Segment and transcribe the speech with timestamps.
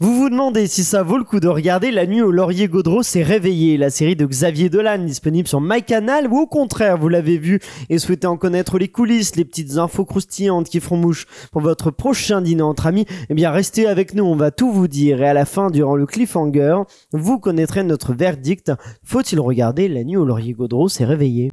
[0.00, 3.04] Vous vous demandez si ça vaut le coup de regarder La nuit où Laurier Gaudreau
[3.04, 7.38] s'est réveillé, la série de Xavier Dolan disponible sur MyCanal, ou au contraire vous l'avez
[7.38, 11.62] vu et souhaitez en connaître les coulisses, les petites infos croustillantes qui feront mouche pour
[11.62, 15.22] votre prochain dîner entre amis, eh bien restez avec nous, on va tout vous dire
[15.22, 16.82] et à la fin, durant le cliffhanger,
[17.12, 18.72] vous connaîtrez notre verdict.
[19.04, 21.52] Faut-il regarder La nuit où Laurier Gaudreau s'est réveillé?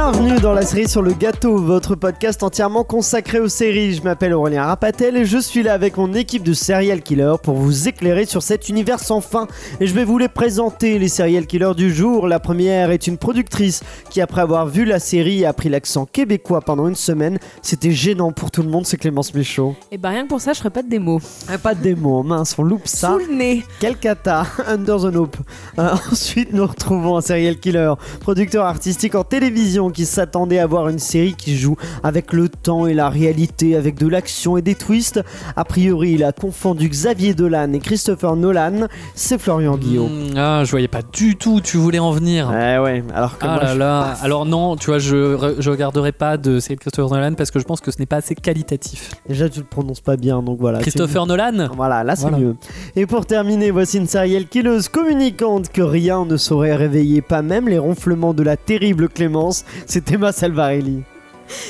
[0.00, 3.94] Bienvenue dans la série sur le gâteau, votre podcast entièrement consacré aux séries.
[3.94, 7.56] Je m'appelle Aurélien Rapatel et je suis là avec mon équipe de serial killers pour
[7.56, 9.48] vous éclairer sur cet univers sans fin.
[9.80, 12.28] Et je vais vous les présenter, les serial killers du jour.
[12.28, 16.60] La première est une productrice qui, après avoir vu la série, a pris l'accent québécois
[16.60, 17.40] pendant une semaine.
[17.60, 19.74] C'était gênant pour tout le monde, c'est Clémence Méchaud.
[19.90, 21.20] Et bah rien que pour ça, je ferai pas de démo.
[21.48, 23.14] Ah, pas de démo, mince, on loupe ça.
[23.14, 23.64] Sous le nez.
[23.80, 25.38] Quel cata, Under the Nope.
[25.80, 30.88] Euh, ensuite, nous retrouvons un serial killer, producteur artistique en télévision qui s'attendait à voir
[30.88, 34.74] une série qui joue avec le temps et la réalité, avec de l'action et des
[34.74, 35.20] twists.
[35.56, 38.86] A priori, il a confondu Xavier Dolan et Christopher Nolan.
[39.14, 40.30] C'est Florian Guillaume.
[40.32, 42.48] Mmh, ah, je voyais pas du tout où tu voulais en venir.
[42.50, 43.04] Ouais, ouais.
[43.14, 44.14] Alors que Ah moi, là je- là.
[44.22, 47.58] Alors non, tu vois, je, je regarderai pas de série de Christopher Nolan parce que
[47.58, 49.12] je pense que ce n'est pas assez qualitatif.
[49.28, 50.78] déjà tu le prononces pas bien, donc voilà.
[50.80, 52.38] Christopher Nolan Voilà, là c'est Voilà.
[52.38, 52.56] mieux.
[52.96, 57.68] Et pour terminer, voici une serial killeuse communicante que rien ne saurait réveiller, pas même
[57.68, 59.64] les ronflements de la terrible Clémence.
[59.86, 61.04] C'est Emma Salvarelli.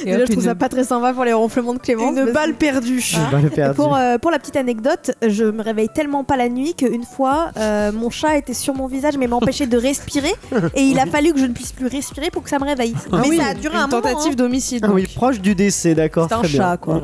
[0.03, 2.17] Et Déjà, hop, je trouve une- ça pas très sympa pour les ronflements de Clémence.
[2.17, 3.03] Une balle perdue.
[3.17, 3.29] Ah.
[3.33, 3.77] Balle perdue.
[3.77, 7.51] Pour, euh, pour la petite anecdote, je me réveille tellement pas la nuit qu'une fois,
[7.57, 10.33] euh, mon chat était sur mon visage mais m'empêchait de respirer
[10.75, 12.95] et il a fallu que je ne puisse plus respirer pour que ça me réveille.
[13.13, 14.03] Ah mais oui, ça a duré une un moment.
[14.03, 14.37] tentative hein.
[14.37, 14.85] d'homicide.
[14.89, 16.27] Ah oui, proche du décès, d'accord.
[16.29, 16.51] C'est un bien.
[16.51, 17.01] chat, quoi.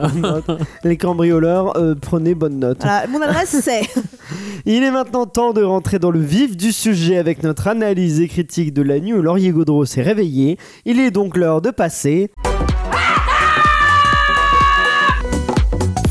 [0.85, 2.79] Les cambrioleurs, euh, prenez bonne note.
[2.81, 3.83] Voilà, mon adresse c'est.
[4.67, 8.29] Il est maintenant temps de rentrer dans le vif du sujet avec notre analyse et
[8.29, 10.59] critique de la nuit où Laurier Gaudreau s'est réveillé.
[10.87, 12.31] Il est donc l'heure de passer.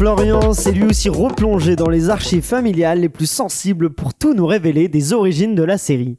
[0.05, 4.45] Florian s'est lui aussi replongé dans les archives familiales les plus sensibles pour tout nous
[4.45, 6.17] révéler des origines de la série.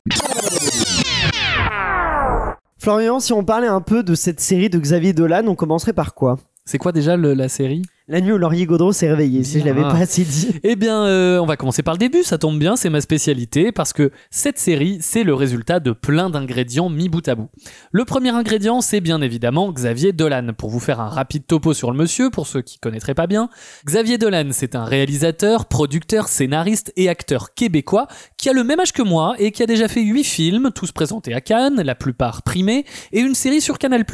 [2.79, 6.15] Florian, si on parlait un peu de cette série de Xavier Dolan, on commencerait par
[6.15, 6.39] quoi?
[6.65, 7.83] C'est quoi déjà la série?
[8.07, 10.51] La nuit où Laurier Gaudreau s'est réveillé, si je l'avais pas assez dit.
[10.63, 13.73] Eh bien, euh, on va commencer par le début, ça tombe bien, c'est ma spécialité,
[13.73, 17.49] parce que cette série, c'est le résultat de plein d'ingrédients mis bout à bout.
[17.93, 20.49] Le premier ingrédient, c'est bien évidemment Xavier Dolan.
[20.53, 23.49] Pour vous faire un rapide topo sur le monsieur, pour ceux qui connaîtraient pas bien,
[23.87, 28.93] Xavier Dolan, c'est un réalisateur, producteur, scénariste et acteur québécois qui a le même âge
[28.93, 32.43] que moi et qui a déjà fait 8 films, tous présentés à Cannes, la plupart
[32.43, 34.05] primés, et une série sur Canal+.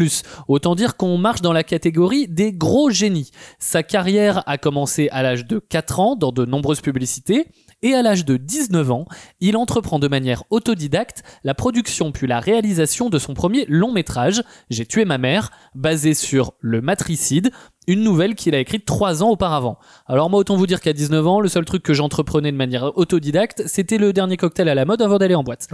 [0.46, 3.32] Autant dire qu'on marche dans la catégorie des gros génies.
[3.80, 7.46] Sa carrière a commencé à l'âge de 4 ans dans de nombreuses publicités
[7.80, 9.06] et à l'âge de 19 ans,
[9.40, 14.42] il entreprend de manière autodidacte la production puis la réalisation de son premier long métrage,
[14.68, 17.52] J'ai tué ma mère, basé sur Le Matricide,
[17.90, 19.76] une nouvelle qu'il a écrite 3 ans auparavant.
[20.06, 22.96] Alors moi autant vous dire qu'à 19 ans, le seul truc que j'entreprenais de manière
[22.96, 25.66] autodidacte, c'était le dernier cocktail à la mode avant d'aller en boîte.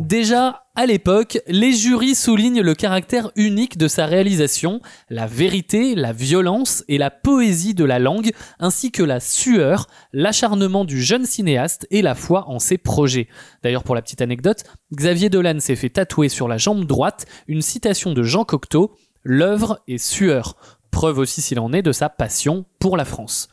[0.00, 6.12] Déjà, à l'époque, les jurys soulignent le caractère unique de sa réalisation, la vérité, la
[6.12, 11.86] violence et la poésie de la langue, ainsi que la sueur, l'acharnement du jeune cinéaste
[11.92, 13.28] et la foi en ses projets.
[13.62, 17.62] D'ailleurs, pour la petite anecdote, Xavier Dolan s'est fait tatouer sur la jambe droite une
[17.62, 18.90] citation de Jean Cocteau,
[19.24, 20.56] L'œuvre est sueur.
[20.92, 23.48] Preuve aussi s'il en est de sa passion pour la France.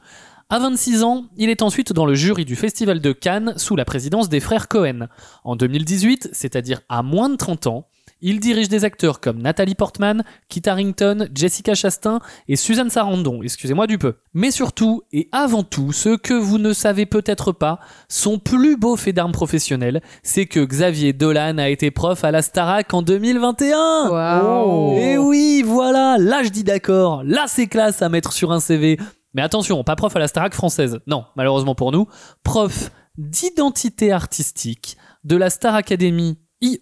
[0.49, 3.85] À 26 ans, il est ensuite dans le jury du Festival de Cannes sous la
[3.85, 5.07] présidence des frères Cohen.
[5.43, 7.87] En 2018, c'est-à-dire à moins de 30 ans,
[8.21, 13.87] il dirige des acteurs comme Nathalie Portman, Kit Harington, Jessica Chastain et Suzanne Sarandon, excusez-moi
[13.87, 14.15] du peu.
[14.33, 18.95] Mais surtout, et avant tout, ce que vous ne savez peut-être pas, son plus beau
[18.95, 24.09] fait d'armes professionnel, c'est que Xavier Dolan a été prof à la Starac en 2021
[24.09, 24.97] Waouh.
[24.97, 28.97] et oui, voilà, là je dis d'accord, là c'est classe à mettre sur un CV.
[29.33, 32.07] Mais attention, pas prof à la Starac française, non, malheureusement pour nous,
[32.43, 36.79] prof d'identité artistique de la Star Academy IE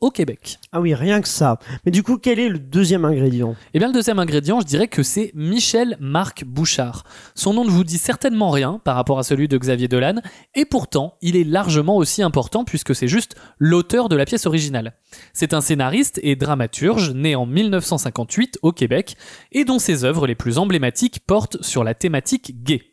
[0.00, 0.58] au Québec.
[0.72, 1.58] Ah oui, rien que ça.
[1.84, 3.54] Mais du coup, quel est le deuxième ingrédient?
[3.74, 7.04] Et bien le deuxième ingrédient, je dirais que c'est Michel Marc Bouchard.
[7.34, 10.20] Son nom ne vous dit certainement rien par rapport à celui de Xavier Dolan,
[10.54, 14.94] et pourtant il est largement aussi important puisque c'est juste l'auteur de la pièce originale.
[15.32, 19.16] C'est un scénariste et dramaturge né en 1958 au Québec,
[19.52, 22.89] et dont ses œuvres les plus emblématiques portent sur la thématique gay.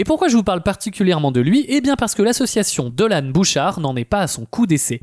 [0.00, 1.66] Et pourquoi je vous parle particulièrement de lui?
[1.68, 5.00] Eh bien parce que l'association Dolan-Bouchard n'en est pas à son coup d'essai.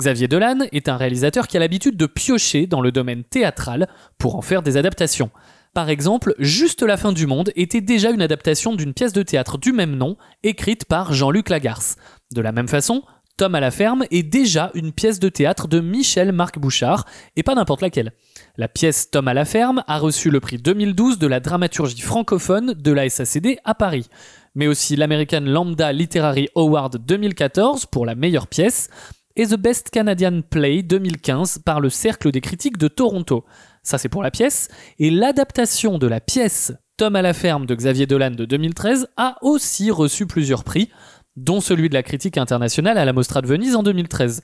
[0.00, 3.86] Xavier Dolan est un réalisateur qui a l'habitude de piocher dans le domaine théâtral
[4.18, 5.30] pour en faire des adaptations.
[5.74, 9.58] Par exemple, Juste la fin du monde était déjà une adaptation d'une pièce de théâtre
[9.58, 11.96] du même nom, écrite par Jean-Luc Lagarce.
[12.34, 13.04] De la même façon,
[13.36, 17.42] Tom à la ferme est déjà une pièce de théâtre de Michel Marc Bouchard, et
[17.42, 18.12] pas n'importe laquelle.
[18.56, 22.74] La pièce Tom à la ferme a reçu le prix 2012 de la dramaturgie francophone
[22.74, 24.08] de la SACD à Paris,
[24.54, 28.90] mais aussi l'American Lambda Literary Award 2014 pour la meilleure pièce,
[29.34, 33.46] et The Best Canadian Play 2015 par le Cercle des critiques de Toronto.
[33.82, 34.68] Ça c'est pour la pièce,
[34.98, 39.36] et l'adaptation de la pièce Tom à la ferme de Xavier Dolan de 2013 a
[39.40, 40.90] aussi reçu plusieurs prix,
[41.36, 44.42] dont celui de la critique internationale à la Mostra de Venise en 2013.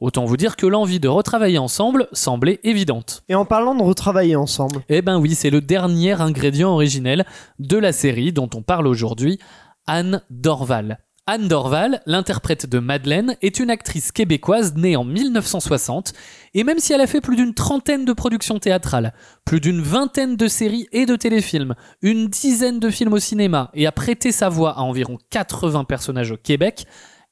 [0.00, 3.22] Autant vous dire que l'envie de retravailler ensemble semblait évidente.
[3.28, 7.24] Et en parlant de retravailler ensemble, Eh ben oui, c'est le dernier ingrédient originel
[7.58, 9.38] de la série dont on parle aujourd'hui,
[9.86, 10.98] Anne Dorval.
[11.26, 16.12] Anne Dorval, l'interprète de Madeleine, est une actrice québécoise née en 1960,
[16.52, 19.14] et même si elle a fait plus d'une trentaine de productions théâtrales,
[19.46, 23.86] plus d'une vingtaine de séries et de téléfilms, une dizaine de films au cinéma, et
[23.86, 26.84] a prêté sa voix à environ 80 personnages au Québec,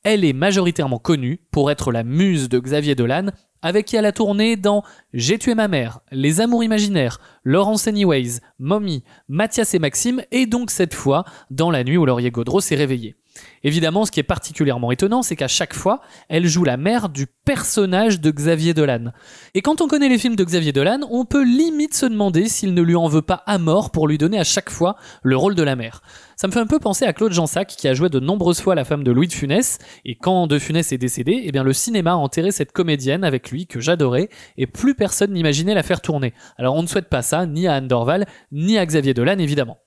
[0.05, 3.27] elle est majoritairement connue pour être la muse de Xavier Dolan,
[3.61, 8.41] avec qui elle a tourné dans J'ai tué ma mère, Les Amours imaginaires, Laurence Anyways,
[8.59, 12.75] Mommy, Mathias et Maxime, et donc cette fois dans La nuit où Laurier Gaudreau s'est
[12.75, 13.17] réveillé.
[13.65, 17.27] Évidemment, ce qui est particulièrement étonnant, c'est qu'à chaque fois, elle joue la mère du
[17.27, 19.13] personnage de Xavier Dolan.
[19.55, 22.75] Et quand on connaît les films de Xavier Dolan, on peut limite se demander s'il
[22.75, 25.55] ne lui en veut pas à mort pour lui donner à chaque fois le rôle
[25.55, 26.03] de la mère.
[26.37, 28.75] Ça me fait un peu penser à Claude Jansac, qui a joué de nombreuses fois
[28.75, 31.73] la femme de Louis de Funès, et quand de Funès est décédé, eh bien le
[31.73, 36.01] cinéma a enterré cette comédienne avec lui, que j'adorais, et plus personne n'imaginait la faire
[36.01, 36.35] tourner.
[36.59, 39.79] Alors on ne souhaite pas ça, ni à Anne Dorval, ni à Xavier Dolan, évidemment.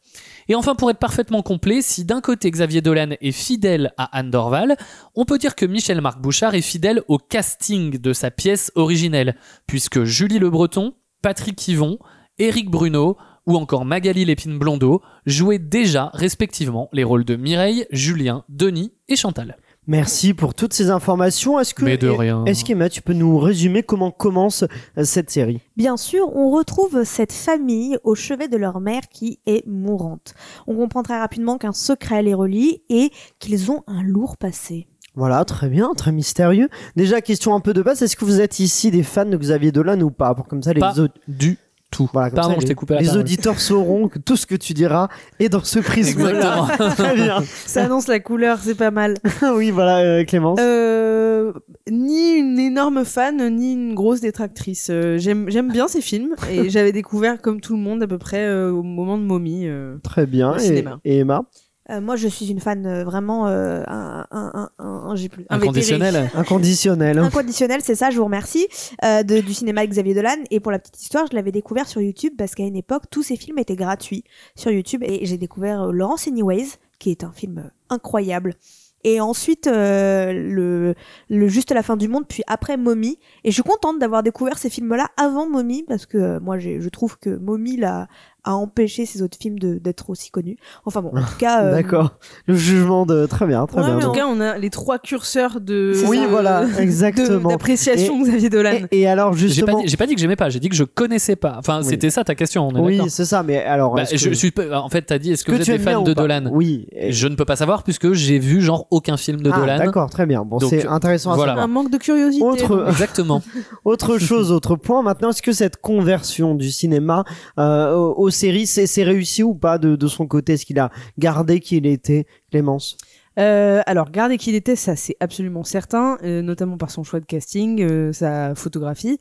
[0.48, 4.30] Et enfin, pour être parfaitement complet, si d'un côté Xavier Dolan est fidèle à Anne
[4.30, 4.78] Dorval,
[5.16, 9.36] on peut dire que Michel Marc Bouchard est fidèle au casting de sa pièce originelle,
[9.66, 11.98] puisque Julie Le Breton, Patrick Yvon,
[12.38, 18.44] Éric Bruno ou encore Magali Lépine Blondeau jouaient déjà respectivement les rôles de Mireille, Julien,
[18.50, 19.58] Denis et Chantal.
[19.88, 21.60] Merci pour toutes ces informations.
[21.60, 22.44] Est-ce que Mais de rien.
[22.46, 24.64] Est-ce qu'Emma, tu peux nous résumer comment commence
[24.98, 25.62] euh, cette série?
[25.78, 30.34] Bien sûr, on retrouve cette famille au chevet de leur mère qui est mourante.
[30.68, 34.88] On comprend très rapidement qu'un secret les relie et qu'ils ont un lourd passé.
[35.18, 36.68] Voilà, très bien, très mystérieux.
[36.98, 39.72] Déjà, question un peu de base, est-ce que vous êtes ici des fans de Xavier
[39.72, 40.36] Dolan ou pas?
[40.36, 41.58] Pour comme ça, les, Pas au- Du
[41.96, 42.10] tout.
[42.14, 43.22] voilà, comme Pardon, ça, je les- t'ai coupé la les parole.
[43.22, 45.08] auditeurs sauront que tout ce que tu diras
[45.40, 46.68] est dans ce prisme-là.
[46.98, 47.44] très bien.
[47.66, 49.16] Ça annonce la couleur, c'est pas mal.
[49.56, 50.60] oui, voilà, euh, Clémence.
[50.62, 51.54] Euh,
[51.90, 54.88] ni une énorme fan, ni une grosse détractrice.
[54.90, 58.18] Euh, J'aime j'aime bien ces films et j'avais découvert comme tout le monde à peu
[58.18, 59.68] près euh, au moment de Mommy.
[59.68, 59.98] euh.
[60.04, 60.52] très bien.
[60.54, 61.00] au Et, cinéma.
[61.06, 61.44] et Emma?
[61.92, 65.46] Euh, moi, je suis une fan euh, vraiment euh, un, un, un, un- j'ai plus.
[65.50, 66.30] Inconditionnel.
[66.34, 67.20] Inconditionnel.
[67.20, 68.68] Inconditionnel, c'est ça, je vous remercie,
[69.04, 70.38] euh, de- du cinéma de Xavier Dolan.
[70.50, 73.22] Et pour la petite histoire, je l'avais découvert sur YouTube parce qu'à une époque, tous
[73.24, 74.24] ces films étaient gratuits
[74.56, 75.04] sur YouTube.
[75.06, 78.56] Et j'ai découvert euh, Laurence Anyways, qui est un film euh, incroyable.
[79.04, 80.96] Et ensuite, euh, le,
[81.30, 83.20] le Juste la fin du monde, puis après Mommy.
[83.44, 86.90] Et je suis contente d'avoir découvert ces films-là avant Mommy, parce que euh, moi, je
[86.90, 88.08] trouve que Mommy l'a,
[88.46, 90.58] a empêché ces autres films de- d'être aussi connus.
[90.86, 91.64] Enfin bon, en tout cas...
[91.66, 92.12] euh, D'accord.
[92.48, 93.26] Le jugement de.
[93.26, 93.98] Très bien, très Ouais, bien.
[93.98, 97.50] en tout cas, on a les trois curseurs de Oui, de- voilà, de- exactement.
[97.50, 98.72] d'appréciation de Xavier Dolan.
[98.92, 99.82] Et, et alors, pas, justement.
[99.86, 101.56] j'ai pas dit que j'aimais pas, j'ai dit que je connaissais pas.
[101.58, 101.86] Enfin, Oui.
[101.90, 103.96] c'était ça ta question, on est Oui, c'est ça, mais alors.
[103.96, 105.92] Bah, je suis pas- en fait, t'as dit est-ce que, que vous tu êtes des
[105.92, 106.44] fans de pas Dolan?
[106.52, 106.88] Oui.
[106.92, 109.78] et- Je ne peux pas savoir puisque j'ai vu genre aucun film de Ah, Dolan.
[109.80, 110.44] D'accord, très bien.
[110.46, 111.52] Bon, c'est intéressant à voilà.
[111.54, 111.66] savoir.
[111.66, 112.44] Un manque de curiosité.
[112.46, 113.42] Autre, Exactement.
[113.86, 115.02] autre chose, autre point.
[115.02, 117.24] Maintenant, est-ce que cette conversion du cinéma
[117.60, 117.96] euh,
[118.36, 120.54] séries, c'est réussi ou pas de, de son côté?
[120.54, 122.98] Est-ce qu'il a gardé qui il était, Clémence?
[123.38, 127.20] Euh, alors, garder qui il était, ça c'est absolument certain, euh, notamment par son choix
[127.20, 129.20] de casting, euh, sa photographie.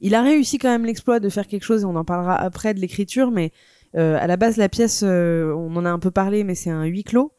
[0.00, 2.74] Il a réussi quand même l'exploit de faire quelque chose, et on en parlera après
[2.74, 3.52] de l'écriture, mais
[3.96, 7.04] à la base, la pièce, on en a un peu parlé, mais c'est un huis
[7.04, 7.30] clos.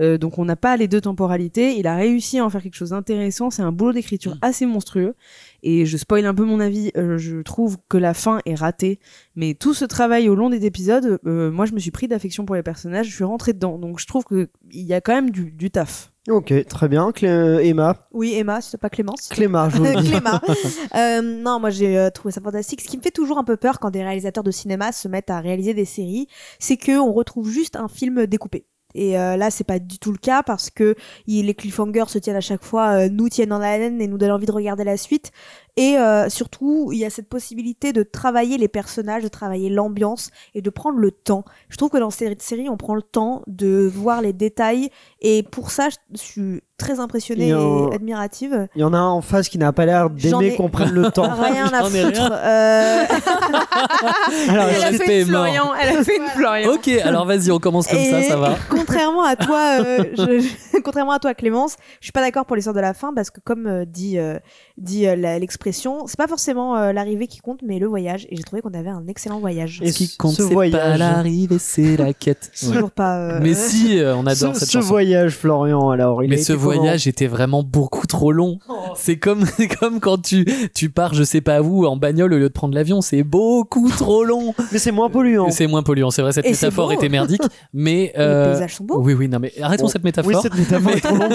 [0.00, 1.76] Euh, donc on n'a pas les deux temporalités.
[1.78, 3.50] Il a réussi à en faire quelque chose d'intéressant.
[3.50, 5.14] C'est un boulot d'écriture assez monstrueux.
[5.62, 6.90] Et je spoil un peu mon avis.
[6.96, 8.98] euh, je trouve que la fin est ratée.
[9.36, 12.44] Mais tout ce travail au long des épisodes, euh, moi je me suis pris d'affection
[12.44, 13.06] pour les personnages.
[13.08, 13.78] Je suis rentrée dedans.
[13.78, 16.10] Donc je trouve que il y a quand même du, du taf.
[16.30, 17.12] Ok, très bien.
[17.12, 19.28] Clé- Emma, Oui, Emma, c'est pas Clémence.
[19.28, 19.84] Clément, je vous.
[20.10, 20.40] Clément.
[20.96, 22.80] Euh, non, moi j'ai euh, trouvé ça fantastique.
[22.80, 25.28] Ce qui me fait toujours un peu peur quand des réalisateurs de cinéma se mettent
[25.30, 28.64] à réaliser des séries, c'est que on retrouve juste un film découpé.
[28.94, 30.94] Et euh, là, c'est pas du tout le cas parce que
[31.26, 34.30] les cliffhangers se tiennent à chaque fois, euh, nous tiennent en haleine et nous donnent
[34.30, 35.32] envie de regarder la suite.
[35.76, 40.30] Et euh, surtout, il y a cette possibilité de travailler les personnages, de travailler l'ambiance
[40.54, 41.44] et de prendre le temps.
[41.68, 44.90] Je trouve que dans cette série, on prend le temps de voir les détails.
[45.20, 48.66] Et pour ça, je suis très impressionnée et admirative.
[48.74, 50.90] Il y en a un en face qui n'a pas l'air d'aimer ai- qu'on prenne
[50.92, 51.30] le temps.
[51.42, 52.32] Rien à foutre.
[52.32, 53.04] Euh,
[54.48, 55.28] Alors, Elle a fait une.
[55.28, 56.72] Florian, elle a fait une Florian.
[56.72, 58.56] Ok, alors vas-y, on commence comme ça, Et ça va.
[58.70, 62.74] Contrairement à toi, euh, je- contrairement à toi, Clémence, je suis pas d'accord pour l'histoire
[62.74, 64.38] de la fin parce que comme euh, dit euh,
[64.76, 68.26] dit euh, l'expression, c'est pas forcément euh, l'arrivée qui compte, mais le voyage.
[68.30, 69.80] Et j'ai trouvé qu'on avait un excellent voyage.
[69.82, 70.98] Et Ce qui compte, ce c'est pas voyage.
[70.98, 72.50] l'arrivée, c'est la quête.
[72.62, 72.72] Ouais.
[72.72, 73.18] Toujours pas.
[73.18, 74.88] euh, Mais si, euh, on adore ce, cette ce chanson.
[74.88, 76.22] voyage, Florian, alors.
[76.24, 78.58] Il Mais ce comment voyage était vraiment beaucoup trop long.
[78.96, 82.38] C'est comme, c'est comme quand tu, tu pars, je sais pas où, en bagnole au
[82.38, 83.00] lieu de prendre l'avion.
[83.00, 84.54] C'est beaucoup trop long.
[84.72, 85.50] Mais c'est moins polluant.
[85.50, 87.42] C'est moins polluant, c'est vrai, cette Et métaphore était merdique.
[87.72, 89.00] Mais, Les euh, paysages sont beaux.
[89.00, 90.32] oui, oui, non, mais arrêtons cette métaphore.
[90.32, 91.32] Oui, cette métaphore est trop longue.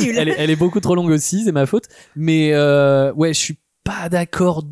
[0.00, 1.84] Est, elle est beaucoup trop longue aussi, c'est ma faute.
[2.16, 4.62] Mais euh, ouais, je suis pas d'accord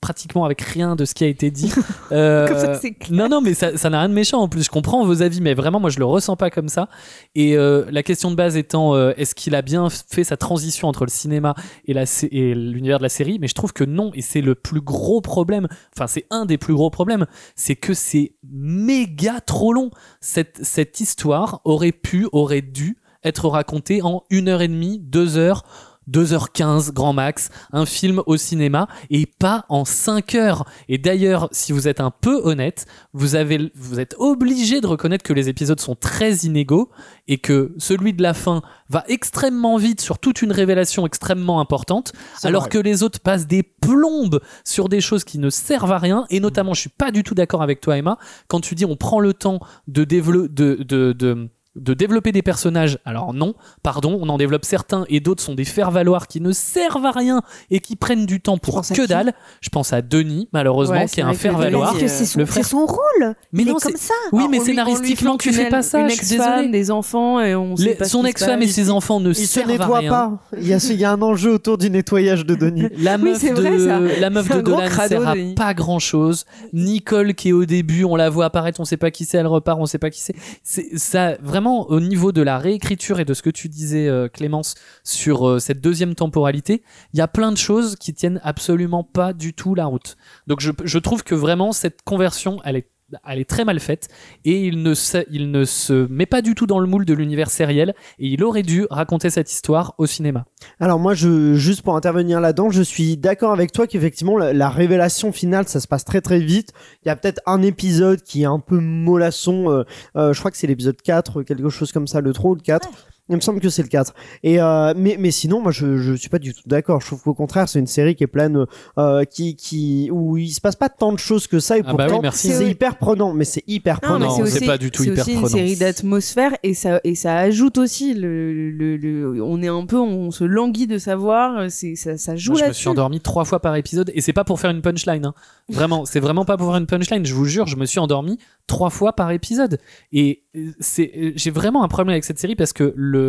[0.00, 1.72] pratiquement avec rien de ce qui a été dit.
[2.12, 3.16] Euh, Comme ça, c'est clair.
[3.16, 4.64] non, non, mais ça ça n'a rien de méchant en plus.
[4.64, 6.88] Je comprends vos avis, mais vraiment, moi, je le ressens pas comme ça.
[7.36, 10.88] Et euh, la question de base étant, euh, est-ce qu'il a bien fait sa transition
[10.88, 11.54] entre le cinéma
[11.84, 13.38] et la sé- et l'univers de la série?
[13.38, 15.68] Mais je trouve que non, et c'est le plus gros problème.
[15.96, 19.90] Enfin, c'est un des plus gros problèmes, c'est que c'est méga trop long.
[20.20, 25.36] Cette cette histoire aurait pu, aurait dû être racontée en une heure et demie, deux
[25.36, 25.62] heures.
[26.10, 30.64] 2h15 grand max, un film au cinéma et pas en 5 heures.
[30.88, 35.24] Et d'ailleurs, si vous êtes un peu honnête, vous avez vous êtes obligé de reconnaître
[35.24, 36.90] que les épisodes sont très inégaux
[37.28, 42.12] et que celui de la fin va extrêmement vite sur toute une révélation extrêmement importante
[42.42, 42.70] alors vrai.
[42.70, 46.40] que les autres passent des plombes sur des choses qui ne servent à rien et
[46.40, 49.20] notamment je suis pas du tout d'accord avec toi Emma quand tu dis on prend
[49.20, 54.28] le temps de développer de, de, de de développer des personnages, alors non, pardon, on
[54.28, 57.94] en développe certains et d'autres sont des faire-valoir qui ne servent à rien et qui
[57.94, 59.32] prennent du temps pour que dalle.
[59.60, 61.92] Je pense à Denis, malheureusement, Ouais, qui c'est est un faire-valoir.
[61.92, 63.34] Denis, Parce que c'est son, le frère- c'est son rôle.
[63.52, 64.14] Mais non, est comme c'est- ça.
[64.32, 66.68] Oui, Alors, mais scénaristiquement, tu fais pas ça, Une je suis désolé.
[66.70, 69.34] des enfants et on sait Les- pas ce son ex-femme et ses enfants ne Il
[69.36, 70.10] se servent à nettoie rien.
[70.10, 70.38] pas.
[70.58, 72.88] Il y, a, il y a un enjeu autour du nettoyage de Denis.
[72.98, 74.00] La Oui, meuf c'est de, vrai, ça.
[74.20, 75.54] la meuf C'est de Dolan crado, sert à Denis.
[75.54, 76.44] pas grand chose.
[76.72, 79.46] Nicole qui est au début, on la voit apparaître, on sait pas qui c'est, elle
[79.46, 80.34] repart, on sait pas qui c'est.
[80.64, 84.28] C'est ça vraiment au niveau de la réécriture et de ce que tu disais euh,
[84.28, 84.74] Clémence
[85.04, 89.32] sur euh, cette deuxième temporalité, il y a plein de choses qui tiennent absolument pas
[89.32, 90.16] du tout la route.
[90.46, 92.88] Donc je, je trouve que vraiment cette conversion, elle est
[93.28, 94.08] elle est très mal faite
[94.44, 97.14] et il ne, se, il ne se met pas du tout dans le moule de
[97.14, 100.44] l'univers sériel et il aurait dû raconter cette histoire au cinéma.
[100.78, 104.68] Alors moi, je, juste pour intervenir là-dedans, je suis d'accord avec toi qu'effectivement la, la
[104.68, 106.72] révélation finale, ça se passe très très vite.
[107.04, 109.70] Il y a peut-être un épisode qui est un peu mollasson.
[109.70, 109.84] euh,
[110.16, 112.60] euh, je crois que c'est l'épisode 4, quelque chose comme ça, le 3 ou le
[112.60, 112.88] 4.
[113.30, 114.12] Il me semble que c'est le 4.
[114.42, 117.00] Et euh, mais mais sinon, moi, je je suis pas du tout d'accord.
[117.00, 118.66] Je trouve qu'au contraire, c'est une série qui est pleine,
[118.98, 121.92] euh, qui qui où il se passe pas tant de choses que ça et Ah
[121.94, 122.50] bah pourtant oui, merci.
[122.52, 123.32] c'est hyper prenant.
[123.32, 124.38] Mais c'est hyper Non, prenant.
[124.38, 125.56] Non, c'est c'est pas du tout c'est hyper aussi une prenant.
[125.56, 129.98] série d'atmosphère et ça et ça ajoute aussi le, le, le- on est un peu
[129.98, 132.80] on se languit de savoir c'est ça, ça joue Moi, je me là-dessus.
[132.80, 135.24] suis endormi trois fois par épisode et c'est pas pour faire une punchline.
[135.26, 135.34] hein.
[135.68, 137.24] Vraiment, c'est vraiment pas pour faire une punchline.
[137.24, 139.78] Je vous jure, je me suis endormi trois fois par épisode.
[140.12, 140.42] Et
[140.80, 143.19] c'est, euh, j'ai vraiment un problème avec cette série parce que le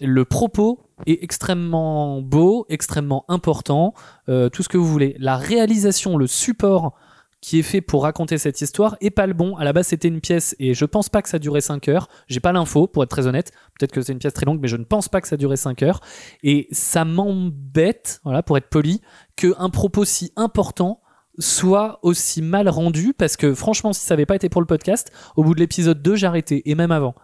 [0.00, 3.94] le propos est extrêmement beau, extrêmement important,
[4.28, 5.16] euh, tout ce que vous voulez.
[5.18, 6.94] La réalisation, le support
[7.40, 9.56] qui est fait pour raconter cette histoire est pas le bon.
[9.56, 12.08] À la base, c'était une pièce et je pense pas que ça durait 5 heures.
[12.28, 13.52] J'ai pas l'info pour être très honnête.
[13.78, 15.56] Peut-être que c'est une pièce très longue, mais je ne pense pas que ça durait
[15.56, 16.00] 5 heures.
[16.42, 19.00] Et ça m'embête, voilà, pour être poli,
[19.36, 21.00] qu'un propos si important
[21.38, 25.12] soit aussi mal rendu parce que franchement si ça avait pas été pour le podcast
[25.36, 27.14] au bout de l'épisode 2 j'arrêtais et même avant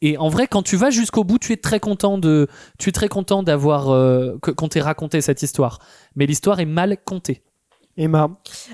[0.00, 2.48] et en vrai quand tu vas jusqu'au bout tu es très content de
[2.78, 5.78] tu es très content d'avoir euh, qu'on t'ait raconté cette histoire.
[6.16, 7.42] Mais l'histoire est mal contée
[7.96, 8.28] Emma,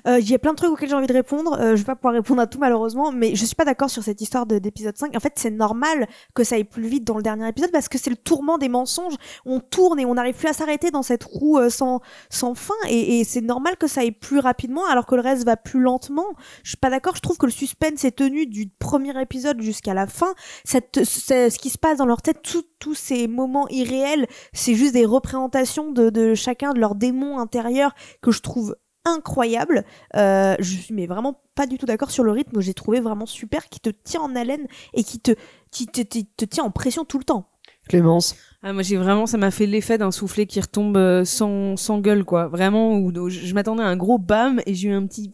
[0.07, 1.59] Euh, Il y a plein de trucs auxquels j'ai envie de répondre.
[1.61, 4.03] Euh, je vais pas pouvoir répondre à tout malheureusement, mais je suis pas d'accord sur
[4.03, 5.15] cette histoire de- d'épisode 5.
[5.15, 7.99] En fait, c'est normal que ça aille plus vite dans le dernier épisode parce que
[7.99, 9.15] c'est le tourment des mensonges.
[9.45, 12.01] On tourne et on n'arrive plus à s'arrêter dans cette roue euh, sans,
[12.31, 15.57] sans fin et, c'est normal que ça aille plus rapidement alors que le reste va
[15.57, 16.27] plus lentement.
[16.63, 17.15] Je suis pas d'accord.
[17.17, 20.33] Je trouve que le suspense est tenu du premier épisode jusqu'à la fin.
[20.65, 22.43] Cette, ce qui se passe dans leur tête,
[22.79, 27.95] tous ces moments irréels, c'est juste des représentations de, de chacun de leurs démons intérieurs
[28.23, 29.85] que je trouve incroyable.
[30.17, 33.01] Euh, je suis mais vraiment pas du tout d'accord sur le rythme que j'ai trouvé
[33.01, 35.33] vraiment super, qui te tient en haleine et qui te,
[35.71, 37.47] qui te, te- te tient en pression tout le temps.
[37.89, 38.37] Clémence.
[38.63, 41.99] Ah, moi j'ai vraiment ça m'a fait l'effet d'un soufflet qui retombe euh, sans, sans
[41.99, 44.93] gueule quoi vraiment où où je, je m'attendais à un gros bam et j'ai eu
[44.93, 45.31] un petit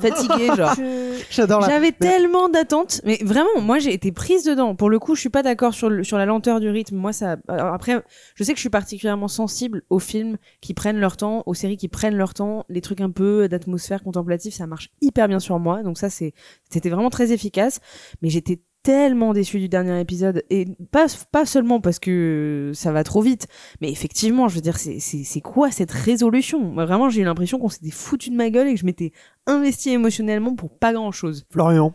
[0.00, 0.74] fatiguée, genre.
[0.76, 1.68] Je- J'adore la.
[1.68, 4.74] J'avais tellement d'attentes, mais vraiment, moi j'ai été prise dedans.
[4.74, 6.96] Pour le coup, je suis pas d'accord sur, le- sur la lenteur du rythme.
[6.96, 7.36] Moi, ça.
[7.48, 8.02] alors après,
[8.34, 11.76] je sais que je suis particulièrement sensible aux films qui prennent leur temps, aux séries
[11.76, 15.58] qui prennent leur temps, les trucs un peu d'atmosphère contemplative, ça marche hyper bien sur
[15.58, 15.82] moi.
[15.82, 16.34] Donc ça, c'est,
[16.70, 17.80] c'était vraiment très efficace.
[18.22, 23.02] Mais j'étais tellement déçue du dernier épisode et pas pas seulement parce que ça va
[23.02, 23.48] trop vite
[23.80, 26.72] mais effectivement je veux dire c'est quoi cette résolution?
[26.74, 29.12] Vraiment j'ai eu l'impression qu'on s'était foutu de ma gueule et que je m'étais
[29.46, 31.94] investi émotionnellement pour pas grand chose Florian?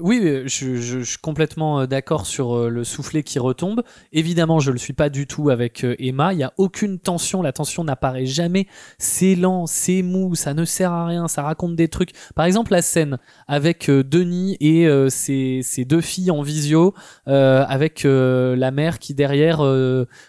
[0.00, 3.82] Oui, je, suis complètement euh, d'accord sur euh, le soufflet qui retombe.
[4.12, 6.32] Évidemment, je le suis pas du tout avec euh, Emma.
[6.32, 7.42] Il y a aucune tension.
[7.42, 8.66] La tension n'apparaît jamais.
[8.98, 11.28] C'est lent, c'est mou, ça ne sert à rien.
[11.28, 12.10] Ça raconte des trucs.
[12.34, 16.94] Par exemple, la scène avec Denis et ses, deux filles en visio,
[17.26, 19.62] avec la mère qui derrière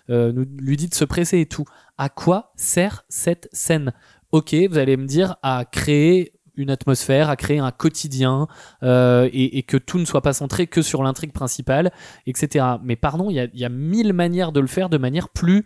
[0.07, 1.65] lui dit de se presser et tout.
[1.97, 3.93] À quoi sert cette scène?
[4.31, 8.47] Ok, vous allez me dire à créer une atmosphère, à créer un quotidien,
[8.83, 11.91] euh, et, que tout ne soit pas centré que sur l'intrigue principale,
[12.25, 12.65] etc.
[12.83, 15.65] Mais pardon, il y y a mille manières de le faire de manière plus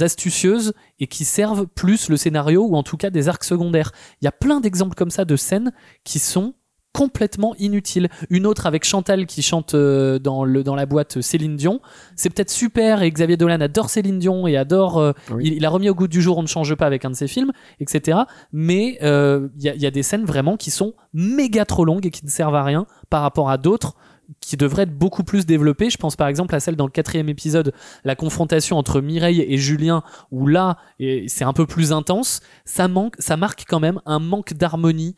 [0.00, 3.92] astucieuse et qui servent plus le scénario ou en tout cas des arcs secondaires.
[4.20, 5.72] Il y a plein d'exemples comme ça de scènes
[6.04, 6.54] qui sont
[6.92, 8.08] complètement inutiles.
[8.30, 11.80] Une autre avec Chantal qui chante euh, dans, le, dans la boîte Céline Dion.
[12.16, 14.98] C'est peut-être super et Xavier Dolan adore Céline Dion et adore...
[14.98, 15.44] euh, Oui.
[15.46, 17.14] il, il a remis au goût du jour On ne change pas avec un de
[17.16, 18.20] ses films, etc.
[18.52, 22.06] Mais euh, il y, a, y a des scènes vraiment qui sont méga trop longues
[22.06, 23.94] et qui ne servent à rien par rapport à d'autres
[24.40, 25.90] qui devraient être beaucoup plus développées.
[25.90, 27.72] Je pense par exemple à celle dans le quatrième épisode,
[28.04, 30.78] la confrontation entre Mireille et Julien, où là,
[31.26, 32.40] c'est un peu plus intense.
[32.64, 35.16] Ça, manque, ça marque quand même un manque d'harmonie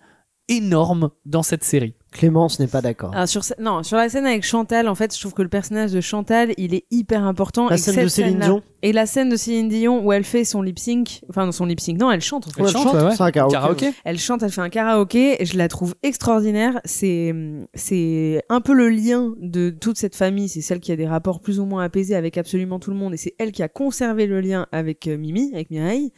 [0.49, 1.95] énorme dans cette série.
[2.13, 3.11] Clémence n'est pas d'accord.
[3.13, 5.49] Ah, sur, ce- non, sur la scène avec Chantal, en fait, je trouve que le
[5.49, 7.69] personnage de Chantal, il est hyper important.
[7.69, 8.63] La et scène de Céline Dion.
[8.83, 11.67] Et la scène de Céline Dion où elle fait son lip sync, enfin, non, son
[11.67, 12.63] lip sync, non, elle chante en fait.
[12.63, 13.17] Elle chante, ouais, ouais.
[13.17, 13.53] C'est un karaoké.
[13.55, 16.81] Karaoké Elle chante, elle fait un karaoké, et je la trouve extraordinaire.
[16.85, 17.35] C'est,
[17.75, 20.49] c'est un peu le lien de toute cette famille.
[20.49, 23.15] C'est celle qui a des rapports plus ou moins apaisés avec absolument tout le monde,
[23.15, 26.13] et c'est elle qui a conservé le lien avec euh, Mimi, avec Mireille,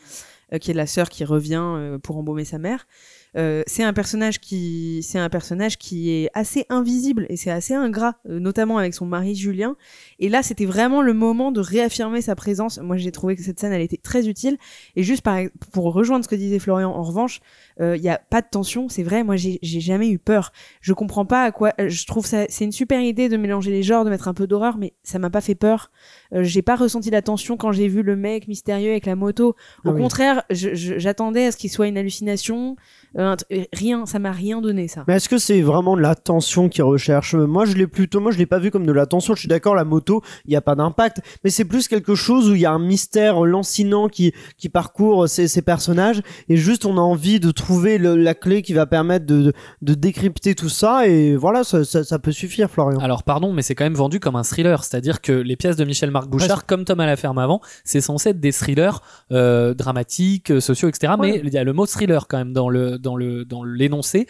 [0.52, 2.87] euh, qui est la sœur qui revient euh, pour embaumer sa mère.
[3.36, 7.74] Euh, c'est un personnage qui, c'est un personnage qui est assez invisible et c'est assez
[7.74, 9.76] ingrat, euh, notamment avec son mari Julien.
[10.18, 12.78] Et là, c'était vraiment le moment de réaffirmer sa présence.
[12.78, 14.56] Moi, j'ai trouvé que cette scène, elle était très utile.
[14.94, 15.40] Et juste par,
[15.72, 17.40] pour rejoindre ce que disait Florian, en revanche,
[17.80, 19.23] il n'y a pas de tension, c'est vrai.
[19.23, 20.52] Moi, j'ai jamais eu peur.
[20.80, 21.73] Je comprends pas à quoi.
[21.80, 24.35] euh, Je trouve ça, c'est une super idée de mélanger les genres, de mettre un
[24.35, 25.90] peu d'horreur, mais ça m'a pas fait peur.
[26.35, 29.49] Euh, j'ai pas ressenti la tension quand j'ai vu le mec mystérieux avec la moto.
[29.85, 30.00] Au Ah oui.
[30.00, 32.76] contraire, j'attendais à ce qu'il soit une hallucination.
[33.18, 33.37] Euh,
[33.73, 35.04] rien, ça m'a rien donné ça.
[35.06, 37.35] Mais est-ce que c'est vraiment de la tension qu'ils recherchent?
[37.35, 39.35] Moi, je l'ai plutôt, moi, je l'ai pas vu comme de la tension.
[39.35, 42.49] Je suis d'accord, la moto, il y a pas d'impact, mais c'est plus quelque chose
[42.50, 46.86] où il y a un mystère lancinant qui qui parcourt ces, ces personnages et juste
[46.86, 47.65] on a envie de trouver
[47.98, 49.52] le- la clé qui va permettre de, de,
[49.82, 52.98] de décrypter tout ça et voilà, ça, ça, ça peut suffire, Florian.
[53.00, 55.84] Alors pardon, mais c'est quand même vendu comme un thriller, c'est-à-dire que les pièces de
[55.84, 59.00] Michel Marc Bouchard, comme Tom à la ferme avant, c'est censé être des thrillers
[59.32, 61.14] euh, dramatiques, euh, sociaux, etc.
[61.18, 61.40] Ouais.
[61.42, 64.26] Mais il y a le mot thriller quand même dans le dans le dans l'énoncé.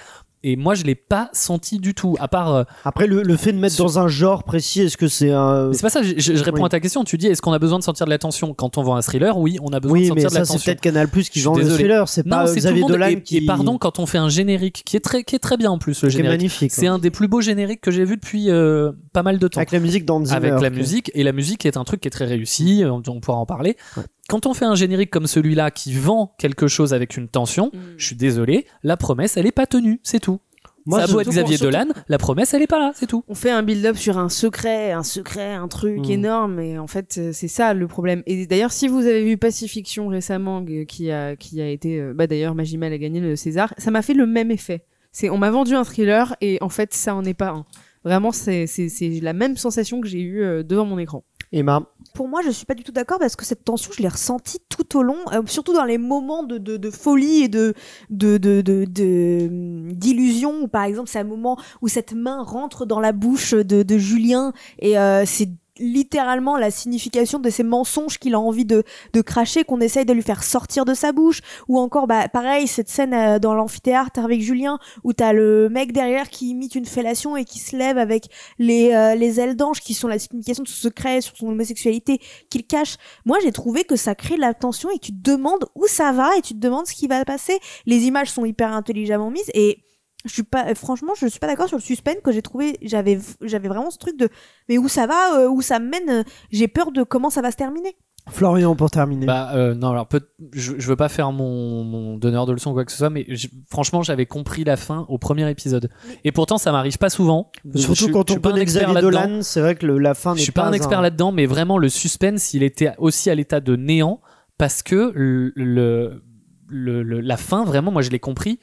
[0.48, 2.16] Et moi, je l'ai pas senti du tout.
[2.20, 4.96] À part, euh, Après, le, le fait de mettre Sur- dans un genre précis, est-ce
[4.96, 6.02] que c'est un c'est pas ça.
[6.02, 6.66] Je, réponds Oui.
[6.66, 7.02] à ta question.
[7.02, 9.02] Tu dis, est-ce qu'on a besoin de sentir de la tension quand on voit un
[9.02, 10.64] thriller Oui, on a besoin de sentir mais de la ça c'est tension.
[10.66, 12.90] peut-être Canal Plus qui vend le thriller, c'est Non, pas c'est tout le Xavier monde.
[12.92, 15.40] Dolan et, qui et pardon, quand on fait un générique qui est très qui est
[15.40, 16.30] très bien en plus le générique.
[16.38, 16.72] magnifique.
[16.72, 19.58] C'est un des plus beaux génériques que j'ai vu depuis euh, pas mal de temps.
[19.58, 20.30] Avec la musique Zimmer.
[20.32, 23.02] avec la que- musique et la musique est un truc qui est très réussi on,
[23.08, 24.04] on pourra en parler Ouais.
[24.28, 27.78] Quand on fait un générique comme celui-là qui vend quelque chose avec une tension Mm.
[27.96, 30.40] je suis désolé la promesse elle est pas tenue c'est tout
[30.84, 33.34] Moi, ça être surtout Xavier Dolan la promesse elle est pas là c'est tout On
[33.34, 36.10] fait un build-up sur un secret, un secret, un truc Mm.
[36.10, 38.22] énorme, et en fait, euh, c'est ça le problème.
[38.26, 42.12] Et d'ailleurs, si vous avez vu Pacifiction récemment, euh, qui a, qui a été, euh,
[42.14, 44.82] bah d'ailleurs, Magimel a gagné le César, ça m'a fait le même effet.
[45.10, 47.64] C'est, on m'a vendu un thriller, et en fait, ça en est pas un.
[48.04, 51.24] Vraiment, c'est, c'est, c'est la même sensation que j'ai eue devant mon écran.
[51.56, 51.82] Emma,
[52.14, 54.58] Pour moi, je suis pas du tout d'accord parce que cette tension, je l'ai ressentie
[54.68, 57.74] tout au long, euh, surtout dans les moments de, de, de folie et de
[58.10, 60.62] de de de- de, hum, d'illusion.
[60.62, 63.98] où, Par exemple, c'est un moment où cette main rentre dans la bouche de, de
[63.98, 69.20] Julien et euh, c'est littéralement la signification de ces mensonges qu'il a envie de, de
[69.20, 71.40] cracher, qu'on essaye de lui faire sortir de sa bouche.
[71.68, 75.92] Ou encore, bah, pareil, cette scène euh, dans l'amphithéâtre avec Julien, où t'as le mec
[75.92, 78.26] derrière qui imite une fellation et qui se lève avec
[78.58, 82.20] les, euh, les ailes d'ange, qui sont la signification de son secret sur son homosexualité
[82.50, 82.96] qu'il cache.
[83.24, 86.12] Moi, j'ai trouvé que ça crée de la tension et tu te demandes où ça
[86.12, 87.58] va et tu te demandes ce qui va passer.
[87.86, 89.78] Les images sont hyper intelligemment mises et
[90.26, 92.76] je suis pas, franchement, je suis pas d'accord sur le suspense que j'ai trouvé.
[92.82, 94.28] J'avais, j'avais vraiment ce truc de,
[94.68, 96.10] mais où ça va, euh, où ça me mène.
[96.10, 97.96] euh, J'ai peur de comment ça va se terminer.
[98.28, 99.24] Florian, pour terminer.
[99.24, 102.72] Bah euh, non, alors peut- je, je veux pas faire mon, mon donneur de leçons
[102.72, 103.24] ou quoi que ce soit, mais
[103.70, 105.90] franchement, j'avais compris la fin au premier épisode.
[106.24, 107.52] Et pourtant, ça m'arrive pas souvent.
[107.76, 109.00] Surtout quand on suis pas un connaît expert Xavier.
[109.00, 111.46] Dolan, c'est vrai que le- la fin n'est Je suis pas un expert là-dedans, mais
[111.46, 114.20] vraiment le suspense, il était aussi à l'état de néant
[114.58, 116.20] parce que le, le-
[116.68, 118.58] le- le- la fin, vraiment, moi, je l'ai compris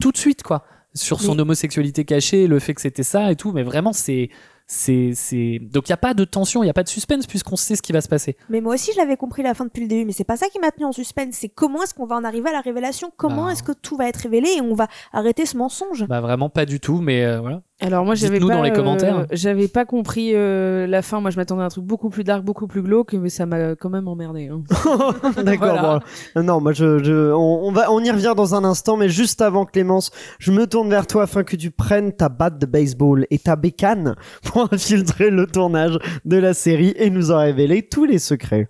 [0.00, 0.64] tout de suite, quoi.
[0.94, 4.30] Sur son homosexualité cachée, le fait que c'était ça et tout, mais vraiment, c'est.
[4.66, 7.26] c'est c'est Donc, il n'y a pas de tension, il n'y a pas de suspense
[7.26, 8.36] puisqu'on sait ce qui va se passer.
[8.48, 10.46] Mais moi aussi, je l'avais compris la fin depuis le début, mais c'est pas ça
[10.48, 11.34] qui m'a tenu en suspense.
[11.34, 13.12] C'est comment est-ce qu'on va en arriver à la révélation?
[13.16, 13.52] Comment Bah.
[13.52, 16.06] est-ce que tout va être révélé et on va arrêter ce mensonge?
[16.06, 17.62] Bah, vraiment pas du tout, mais euh, voilà.
[17.80, 21.20] Alors moi j'avais pas dans les euh, j'avais pas compris euh, la fin.
[21.20, 23.74] Moi je m'attendais à un truc beaucoup plus dark, beaucoup plus glauque, mais ça m'a
[23.74, 24.48] quand même emmerdé.
[24.48, 24.62] hein.
[25.42, 25.68] D'accord.
[25.72, 26.00] Voilà.
[26.36, 26.42] bon.
[26.44, 29.42] Non, moi, je, je- on, on va, on y revient dans un instant, mais juste
[29.42, 33.26] avant, Clémence, je me tourne vers toi afin que tu prennes ta batte de baseball
[33.30, 38.04] et ta bécane pour infiltrer le tournage de la série et nous en révéler tous
[38.04, 38.68] les secrets.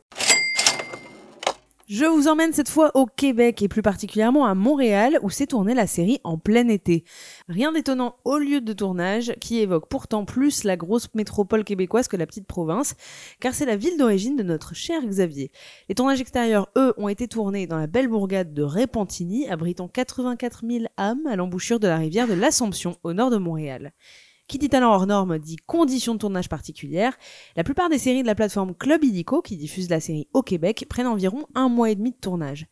[1.87, 5.75] Je vous emmène cette fois au Québec et plus particulièrement à Montréal où s'est tournée
[5.75, 7.05] la série en plein été.
[7.47, 12.17] Rien d'étonnant au lieu de tournage qui évoque pourtant plus la grosse métropole québécoise que
[12.17, 12.95] la petite province
[13.39, 15.51] car c'est la ville d'origine de notre cher Xavier.
[15.91, 20.63] Les tournages extérieurs, eux, ont été tournés dans la belle bourgade de Repentigny abritant 84
[20.67, 23.93] 000 âmes à l'embouchure de la rivière de l'Assomption au nord de Montréal.
[24.47, 27.17] Qui dit talent hors norme dit conditions de tournage particulières.
[27.57, 30.85] La plupart des séries de la plateforme Club Illico, qui diffuse la série au Québec,
[30.89, 32.67] prennent environ un mois et demi de tournage.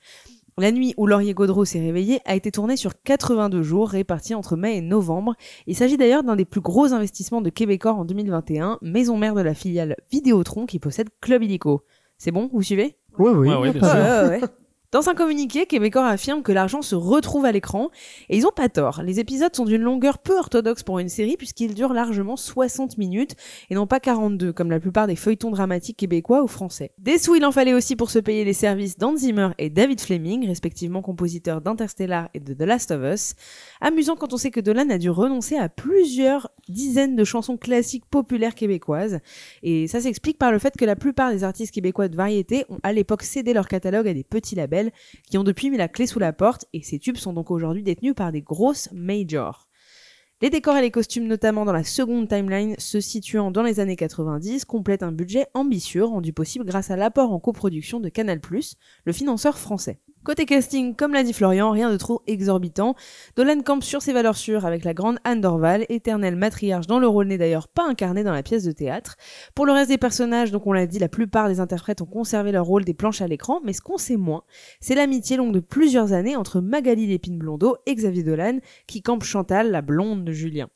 [0.58, 4.54] La nuit où Laurier Gaudreau s'est réveillé a été tournée sur 82 jours répartis entre
[4.54, 5.34] mai et novembre.
[5.66, 9.40] Il s'agit d'ailleurs d'un des plus gros investissements de Québécois en 2021, maison mère de
[9.40, 11.84] la filiale Vidéotron qui possède Club Illico.
[12.18, 12.98] C'est bon, vous suivez?
[13.18, 13.48] Oui, oui.
[13.48, 14.30] Ouais, ouais, bien sûr.
[14.30, 14.40] ouais.
[14.92, 17.88] Dans un communiqué, Québécois affirme que l'argent se retrouve à l'écran,
[18.28, 19.00] et ils ont pas tort.
[19.02, 23.34] Les épisodes sont d'une longueur peu orthodoxe pour une série, puisqu'ils durent largement 60 minutes,
[23.70, 26.92] et non pas 42, comme la plupart des feuilletons dramatiques québécois ou français.
[26.98, 29.98] Des sous, il en fallait aussi pour se payer les services d'Hans Zimmer et David
[29.98, 33.34] Fleming, respectivement compositeurs d'Interstellar et de The Last of Us.
[33.84, 38.06] Amusant quand on sait que Dolan a dû renoncer à plusieurs dizaines de chansons classiques
[38.06, 39.18] populaires québécoises,
[39.64, 42.78] et ça s'explique par le fait que la plupart des artistes québécois de variété ont
[42.84, 44.92] à l'époque cédé leur catalogue à des petits labels
[45.28, 47.82] qui ont depuis mis la clé sous la porte et ces tubes sont donc aujourd'hui
[47.82, 49.66] détenus par des grosses majors.
[50.42, 53.96] Les décors et les costumes, notamment dans la seconde timeline se situant dans les années
[53.96, 58.40] 90, complètent un budget ambitieux rendu possible grâce à l'apport en coproduction de Canal+,
[59.04, 59.98] le financeur français.
[60.24, 62.94] Côté casting, comme l'a dit Florian, rien de trop exorbitant.
[63.34, 67.08] Dolan campe sur ses valeurs sûres avec la grande Anne Dorval, éternelle matriarche dans le
[67.08, 69.16] rôle n'est d'ailleurs pas incarné dans la pièce de théâtre.
[69.56, 72.52] Pour le reste des personnages, donc on l'a dit, la plupart des interprètes ont conservé
[72.52, 74.44] leur rôle des planches à l'écran, mais ce qu'on sait moins,
[74.78, 79.24] c'est l'amitié longue de plusieurs années entre Magali Lépine Blondeau et Xavier Dolan, qui campe
[79.24, 80.68] Chantal, la blonde de Julien.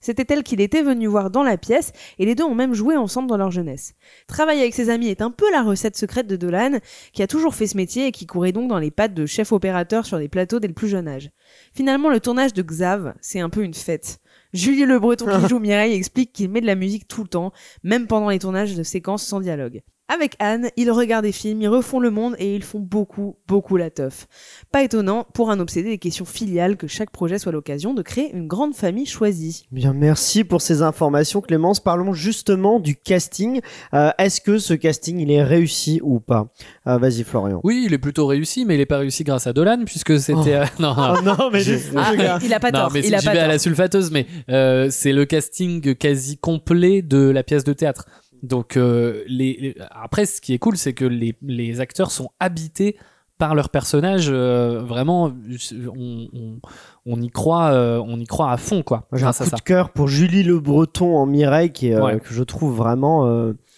[0.00, 2.96] C'était elle qu'il était venu voir dans la pièce, et les deux ont même joué
[2.96, 3.94] ensemble dans leur jeunesse.
[4.26, 6.78] Travailler avec ses amis est un peu la recette secrète de Dolan,
[7.12, 9.52] qui a toujours fait ce métier et qui courait donc dans les pattes de chef
[9.52, 11.30] opérateur sur des plateaux dès le plus jeune âge.
[11.74, 14.18] Finalement, le tournage de Xav, c'est un peu une fête.
[14.52, 17.52] Julie Le Breton qui joue Mireille explique qu'il met de la musique tout le temps,
[17.82, 19.82] même pendant les tournages de séquences sans dialogue.
[20.08, 23.76] Avec Anne, ils regardent des films, ils refont le monde et ils font beaucoup, beaucoup
[23.76, 24.28] la teuf.
[24.70, 28.30] Pas étonnant pour un obsédé des questions filiales que chaque projet soit l'occasion de créer
[28.32, 29.66] une grande famille choisie.
[29.72, 31.80] Bien, merci pour ces informations, Clémence.
[31.80, 33.60] Parlons justement du casting.
[33.94, 36.52] Euh, Est-ce que ce casting, il est réussi ou pas?
[36.86, 37.60] Euh, Vas-y, Florian.
[37.64, 40.54] Oui, il est plutôt réussi, mais il est pas réussi grâce à Dolan, puisque c'était.
[40.54, 41.14] euh, non, non.
[41.18, 41.62] Oh non, mais
[41.96, 43.48] Ah, il a pas non, tort, mais il a pas vais à tort.
[43.52, 48.06] la sulfateuse, mais euh, c'est le casting quasi complet de la pièce de théâtre.
[48.46, 52.30] Donc euh, les, les- après, ce qui est cool, c'est que les, les acteurs sont
[52.40, 52.96] habités
[53.38, 54.28] par leurs personnages.
[54.30, 55.30] euh, vraiment,
[55.94, 56.58] on, on,
[57.04, 59.06] on y croit, euh, on y croit à fond, quoi.
[59.12, 59.56] J'ai un coup ça.
[59.56, 62.18] de cœur pour Julie Le Breton en Mireille, qui euh, Ouais.
[62.20, 63.26] que je trouve vraiment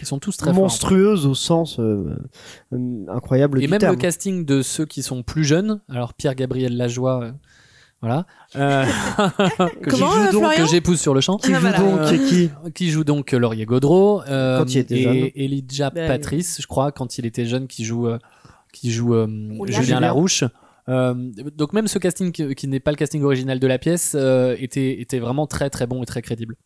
[0.00, 0.62] Ils sont tous très forts.
[0.62, 1.81] monstrueuse au sens
[3.09, 3.94] incroyable Et du même terme.
[3.94, 5.81] le casting de ceux qui sont plus jeunes.
[5.88, 7.33] Alors Pierre-Gabriel Lajoie, euh,
[8.00, 8.26] voilà.
[8.56, 8.84] Euh,
[9.82, 11.37] que Comment, j'ai- euh, Florian que j'épouse sur le champ.
[11.37, 11.78] Qui Ah, joue voilà.
[11.78, 15.30] donc Euh, qui qui joue donc Laurier Gaudreau euh, Quand il était et jeune.
[15.34, 18.18] Elijah Ben, Patrice, je crois, quand il était jeune, qui joue, euh,
[18.72, 19.26] qui joue euh,
[19.66, 20.00] Julien Julien.
[20.00, 20.44] Larouche.
[20.88, 21.14] Euh,
[21.55, 25.01] donc même ce casting qui, n'est pas le casting original de la pièce euh, était,
[25.01, 26.57] était vraiment très très bon et très crédible.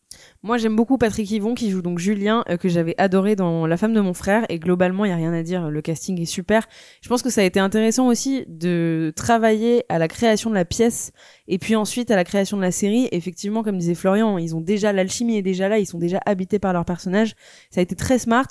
[0.43, 3.77] Moi, j'aime beaucoup Patrick Yvon qui joue donc Julien, euh, que j'avais adoré dans La
[3.77, 4.45] femme de mon frère.
[4.49, 5.69] Et globalement, il y a rien à dire.
[5.69, 6.67] Le casting est super.
[7.01, 10.65] Je pense que ça a été intéressant aussi de travailler à la création de la
[10.65, 11.11] pièce
[11.47, 13.09] et puis ensuite à la création de la série.
[13.11, 15.79] Effectivement, comme disait Florian, ils ont déjà l'alchimie est déjà là.
[15.79, 17.35] Ils sont déjà habités par leurs personnages.
[17.69, 18.47] Ça a été très smart.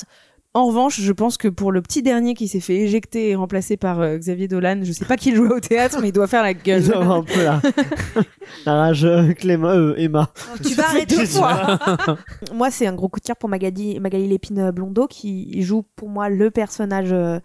[0.55, 3.79] En revanche, je pense que pour le petit dernier qui s'est fait éjecter et remplacé
[3.79, 6.27] par euh, Xavier Dolan, je sais pas qui le jouait au théâtre, mais il doit
[6.27, 6.83] faire la gueule.
[6.83, 7.63] Il doit avoir un peu la,
[8.67, 10.31] la rage euh, Clément, euh, Emma.
[10.63, 11.79] Tu vas arrêter deux fois.
[12.53, 16.11] moi, c'est un gros coup de cœur pour Magali, Magali Lépine Blondeau qui joue pour
[16.11, 17.13] moi le personnage.
[17.13, 17.39] euh,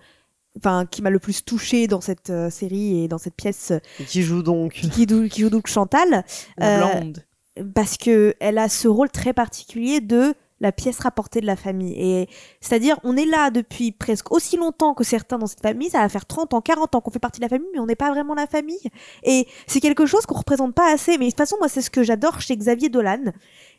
[0.59, 4.03] Enfin, qui m'a le plus touché dans cette euh, série et dans cette pièce Et
[4.05, 5.05] Qui joue donc qui,
[5.39, 6.23] joue donc Chantal,
[6.57, 7.23] La Euh, blonde.
[7.75, 11.93] parce que elle a ce rôle très particulier de la pièce rapportée de la famille.
[11.93, 12.29] Et
[12.61, 15.89] c'est-à-dire, on est là depuis presque aussi longtemps que certains dans cette famille.
[15.89, 17.85] Ça va faire 30 ans, 40 ans qu'on fait partie de la famille, mais on
[17.85, 18.79] n'est pas vraiment la famille.
[19.23, 21.17] Et c'est quelque chose qu'on représente pas assez.
[21.17, 23.23] Mais de toute façon, moi, c'est ce que j'adore chez Xavier Dolan.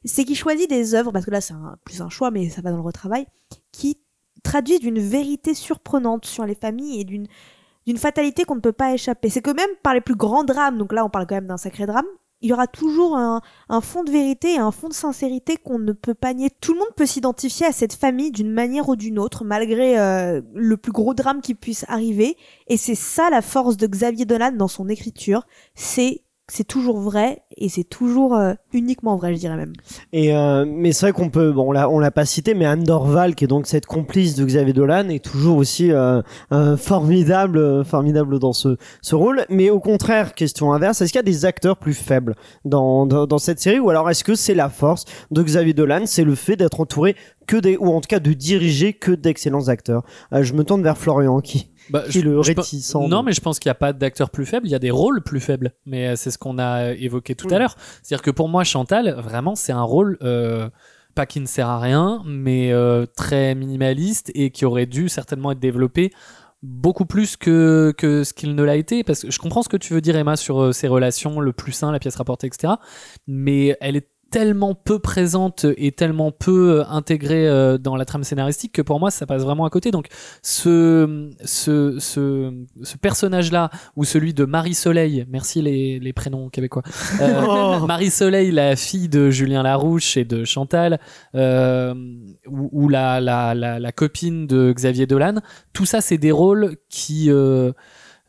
[0.04, 2.70] C'est qu'il choisit des œuvres, parce que là, c'est plus un choix, mais ça va
[2.70, 3.26] dans le retravail,
[3.72, 3.98] qui
[4.42, 7.26] traduisent d'une vérité surprenante sur les familles et d'une
[7.86, 9.30] d'une fatalité qu'on ne peut pas échapper.
[9.30, 11.56] C'est que même par les plus grands drames, donc là on parle quand même d'un
[11.56, 12.04] sacré drame,
[12.40, 13.40] il y aura toujours un,
[13.80, 16.50] fond de vérité et un fond de sincérité qu'on ne peut pas nier.
[16.60, 20.40] Tout le monde peut s'identifier à cette famille d'une manière ou d'une autre, malgré euh,
[20.54, 22.36] le plus gros drame qui puisse arriver.
[22.68, 27.42] Et c'est ça la force de Xavier Dolan dans son écriture, c'est c'est toujours vrai
[27.56, 29.72] et c'est toujours euh, uniquement vrai, je dirais même.
[30.12, 33.34] Et euh, mais c'est vrai qu'on peut, bon, on l'a, pas cité, mais Anne Dorval,
[33.34, 36.22] qui est donc cette complice de Xavier Dolan, est toujours aussi euh,
[36.76, 39.44] formidable, formidable dans ce ce rôle.
[39.50, 42.34] Mais au contraire, question inverse, est-ce qu'il y a des acteurs plus faibles
[42.64, 46.02] dans dans, dans cette série, ou alors est-ce que c'est la force de Xavier Dolan,
[46.06, 47.14] c'est le fait d'être entouré
[47.48, 50.04] que des, ou en tout cas de diriger que d'excellents acteurs.
[50.32, 52.94] Euh, je me tourne vers Florian, qui Bah, qui le je pe- réticent.
[52.94, 54.90] Non, mais je pense qu'il n'y a pas d'acteurs plus faibles, il y a des
[54.92, 55.72] rôles plus faibles.
[55.86, 57.74] Mais euh, c'est ce qu'on a évoqué tout à l'heure.
[58.02, 60.68] C'est-à-dire que pour moi, Chantal, vraiment, c'est un rôle, euh,
[61.14, 65.50] pas qui ne sert à rien, mais euh, très minimaliste et qui aurait dû certainement
[65.50, 66.12] être développé
[66.62, 69.02] beaucoup plus que, que ce qu'il ne l'a été.
[69.04, 71.52] Parce que je comprends ce que tu veux dire, Emma, sur euh, ses relations, le
[71.52, 72.74] plus sain, la pièce rapportée, etc.
[73.26, 78.24] Mais elle est tellement peu présente et tellement peu euh, intégrée euh, dans la trame
[78.24, 80.08] scénaristique que pour moi ça passe vraiment à côté donc
[80.42, 86.48] ce ce ce, ce personnage là ou celui de Marie Soleil merci les, les prénoms
[86.50, 86.82] québécois
[87.20, 87.86] Euh, Oh.
[87.86, 90.98] Marie Soleil la fille de Julien Larouche et de Chantal
[91.34, 91.94] euh,
[92.46, 95.36] ou, ou la, la, la, la copine de Xavier Dolan
[95.72, 97.72] tout ça c'est des rôles qui euh,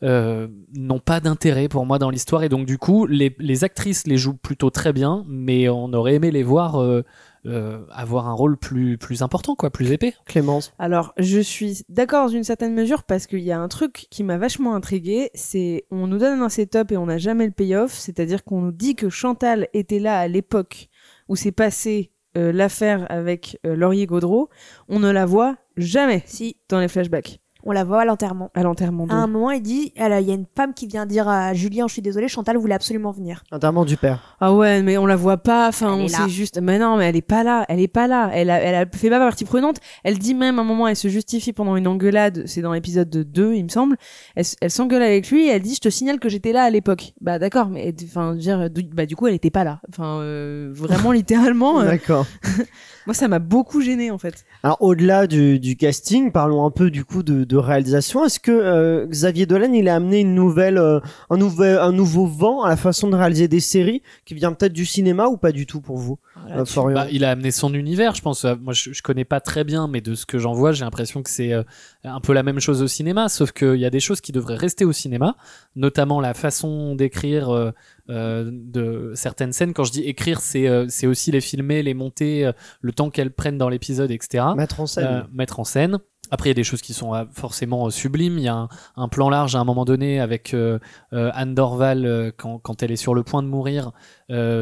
[0.02, 2.42] euh, n'ont pas d'intérêt pour moi dans l'histoire.
[2.42, 6.14] Et donc du coup les, les actrices les jouent plutôt très bien mais on aurait
[6.14, 7.04] aimé les voir euh,
[7.46, 10.12] euh, avoir un rôle plus, plus important quoi plus épais.
[10.26, 10.74] Clémence.
[10.78, 14.24] Alors, je suis d'accord dans une certaine mesure parce qu'il y a un truc qui
[14.24, 17.92] m'a vachement intrigué, c'est on nous donne un setup et on n'a jamais le payoff,
[17.92, 20.88] c'est-à-dire qu'on nous dit que Chantal était là à l'époque
[21.28, 24.50] où s'est passée euh, l'affaire avec euh, Laurier Gaudreau,
[24.88, 28.50] on ne la voit jamais Si, dans les flashbacks on la voit à l'enterrement.
[28.54, 31.06] à l'enterrement À un moment, il dit, elle, il y a une femme qui vient
[31.06, 33.42] dire à Julien, je suis désolée, Chantal voulait absolument venir.
[33.52, 34.36] Interment du père.
[34.40, 35.68] Ah ouais, mais on la voit pas.
[35.68, 36.58] Enfin, Elle on sait juste.
[36.60, 37.64] Mais non, mais elle est pas là.
[37.68, 38.30] Elle est pas là.
[38.32, 39.76] Elle a, elle a fait pas partie prenante.
[40.04, 42.44] Elle dit même à un moment, elle se justifie pendant une engueulade.
[42.46, 43.96] C'est dans l'épisode de 2, il me semble.
[44.36, 45.46] Elle, s'engueule avec lui.
[45.46, 47.12] Et elle dit, je te signale que j'étais là à l'époque.
[47.20, 49.80] Bah d'accord, mais enfin, dire, du- bah du coup, elle était pas là.
[49.90, 51.80] Enfin, euh, vraiment littéralement.
[51.80, 52.26] euh, D'accord.
[53.06, 54.44] moi, ça m'a beaucoup gêné en fait.
[54.62, 58.24] Alors au-delà du, du casting, parlons un peu du coup de, de réalisation.
[58.24, 62.26] Est-ce que euh, Xavier Dolan il a amené une nouvelle, euh, un nouvel, un nouveau
[62.26, 65.52] vent à la façon de réaliser des séries qui vient peut-être du cinéma ou pas
[65.52, 66.18] du tout pour vous,
[66.50, 68.44] euh, Florian Bah, il a amené son univers, je pense.
[68.44, 70.84] Euh, Moi, je, je connais pas très bien, mais de ce que j'en vois, j'ai
[70.84, 71.62] l'impression que c'est euh,
[72.04, 74.56] un peu la même chose au cinéma, sauf qu'il y a des choses qui devraient
[74.56, 75.36] rester au cinéma,
[75.76, 77.72] notamment la façon d'écrire
[78.10, 79.72] euh, de certaines scènes.
[79.72, 83.10] Quand je dis écrire, c'est euh, c'est aussi les filmer, les monter, euh, le temps
[83.10, 84.44] qu'elles prennent dans l'épisode, etc.
[84.56, 85.06] Mettre en scène.
[85.06, 85.98] Euh, mettre en scène.
[86.30, 88.38] Après, il y a des choses qui sont euh, forcément euh, sublimes.
[88.38, 90.78] Il y a un, plan large à un moment donné avec euh,
[91.12, 93.92] Anne Dorval quand, elle est sur le point de mourir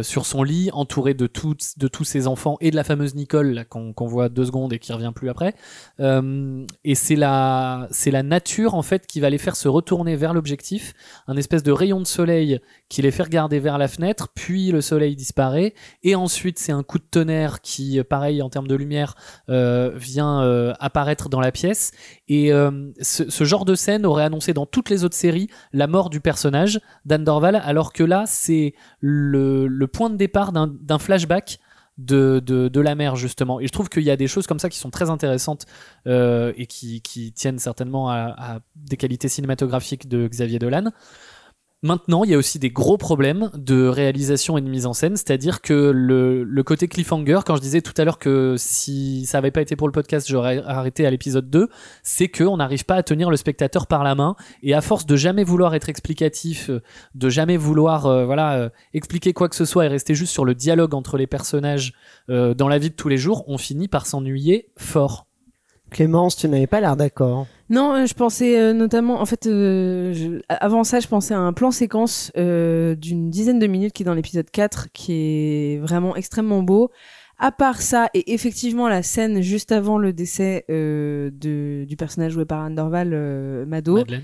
[0.03, 4.31] sur son lit, entourée de, tous ses enfants et de la fameuse Nicole qu'on voit
[4.31, 5.55] deux secondes et qui revient plus après.
[5.99, 10.94] Et c'est la, la nature en fait qui va les faire se retourner vers l'objectif,
[11.27, 14.81] un espèce de rayon de soleil qui les fait regarder vers la fenêtre, puis le
[14.81, 19.16] soleil disparaît, et ensuite c'est un coup de tonnerre qui, pareil en termes de lumière,
[19.49, 21.92] vient apparaître dans la pièce.
[22.28, 26.11] Et euh, ce, genre de scène aurait annoncé dans toutes les autres séries la mort
[26.11, 31.58] du personnage d'Anne Dorval, alors que là c'est le, point de départ d'un flashback.
[31.96, 34.68] De, de, la mère justement et je trouve qu'il y a des choses comme ça
[34.68, 35.66] qui sont très intéressantes
[36.06, 37.02] euh, et qui,
[37.34, 40.92] tiennent certainement à des qualités cinématographiques de Xavier Dolan
[41.85, 45.17] Maintenant, il y a aussi des gros problèmes de réalisation et de mise en scène,
[45.17, 49.53] c'est-à-dire que le, côté cliffhanger, quand je disais tout à l'heure que si ça avait
[49.53, 51.69] pas été pour le podcast, j'aurais arrêté à l'épisode 2,
[52.03, 55.14] c'est qu'on n'arrive pas à tenir le spectateur par la main, et à force de
[55.14, 56.83] jamais vouloir être explicatif, euh,
[57.14, 60.45] de jamais vouloir euh, voilà euh, expliquer quoi que ce soit et rester juste sur
[60.45, 61.93] le dialogue entre les personnages
[62.29, 65.28] dans la vie de tous les jours, on finit par s'ennuyer fort.
[65.90, 67.46] Clémence, tu n'avais pas l'air d'accord.
[67.70, 71.38] Non, euh, je pensais euh, notamment, en fait, euh, je- avant ça, je pensais à
[71.38, 75.79] un plan séquence euh, d'une dizaine de minutes qui est dans l'épisode 4, qui est
[75.79, 76.90] vraiment extrêmement beau.
[77.38, 82.33] À part ça, et effectivement la scène juste avant le décès euh, de, du personnage
[82.33, 84.22] joué par Anne Dorval, euh, Mado, Madeleine.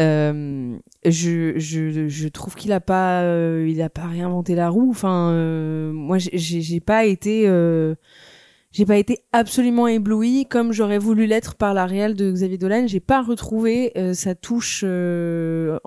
[0.00, 4.88] euh, je, je, je trouve qu'il a pas euh, il a pas réinventé la roue
[4.90, 7.94] enfin euh, moi j'ai- pas été euh,
[8.76, 12.86] j'ai pas été absolument ébloui comme j'aurais voulu l'être par la réelle de Xavier Dolan.
[12.86, 15.78] J'ai pas retrouvé euh, sa touche euh,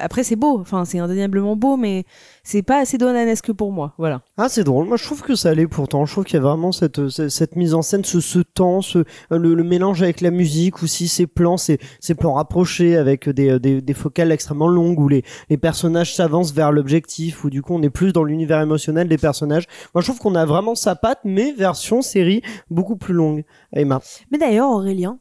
[0.00, 2.04] après c'est beau enfin c'est indéniablement beau mais
[2.42, 4.86] c'est pas assez dolanesque pour moi voilà Ah, c'est drôle.
[4.86, 6.06] Moi, je trouve que ça allait pourtant.
[6.06, 8.80] Je trouve qu'il y a vraiment cette, cette, cette mise en scène, ce, ce temps,
[8.80, 13.28] ce, le, le mélange avec la musique aussi, ces plans, ces, ces plans rapprochés avec
[13.28, 17.62] des, des, des focales extrêmement longues où les, les personnages s'avancent vers l'objectif, où du
[17.62, 19.66] coup on est plus dans l'univers émotionnel des personnages.
[19.94, 23.44] Moi, je trouve qu'on a vraiment sa patte, mais version série beaucoup plus longue.
[23.72, 24.00] Emma.
[24.32, 25.18] Mais d'ailleurs, Aurélien,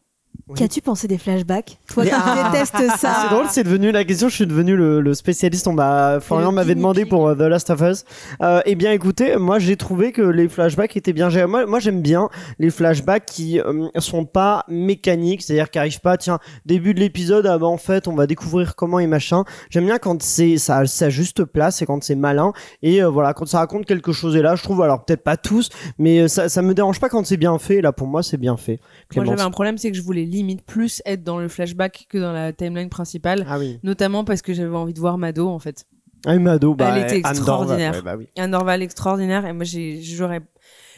[0.49, 0.55] Oui.
[0.57, 2.49] qu'as-tu pensé des flashbacks Toi qui Ah.
[2.51, 3.11] détestes ça.
[3.15, 4.29] Ah, c'est drôle, c'est devenu la question.
[4.29, 5.67] Je suis devenu le, le spécialiste.
[5.67, 8.03] On m'a, Florian m'avait demandé pour euh, The Last of Us.
[8.41, 11.45] Euh, eh bien, écoutez, moi j'ai trouvé que les flashbacks étaient bien gérés.
[11.47, 16.17] Moi, moi j'aime bien les flashbacks qui euh, sont pas mécaniques, c'est-à-dire qui arrivent pas.
[16.17, 19.43] Tiens, début de l'épisode, ah bah, en fait, on va découvrir comment et machin.
[19.69, 22.53] J'aime bien quand c'est ça a sa juste place et quand c'est malin.
[22.81, 24.35] Et euh, voilà, quand ça raconte quelque chose.
[24.35, 27.25] Et là, je trouve, alors peut-être pas tous, mais ça, ça me dérange pas quand
[27.25, 27.81] c'est bien fait.
[27.81, 28.79] Là, pour moi, c'est bien fait.
[28.79, 29.29] moi Clémence.
[29.29, 32.31] j'avais un problème c'est que je voulais limite plus être dans le flashback que dans
[32.33, 33.79] la timeline principale Ah oui.
[33.83, 35.85] notamment parce que j'avais envie de voir Mado en fait
[36.25, 37.93] Ah, Mado, bah, Elle était Anne Dorval, extraordinaire.
[37.93, 38.27] ouais, bah oui.
[38.37, 40.41] un Orval extraordinaire et moi j'aurais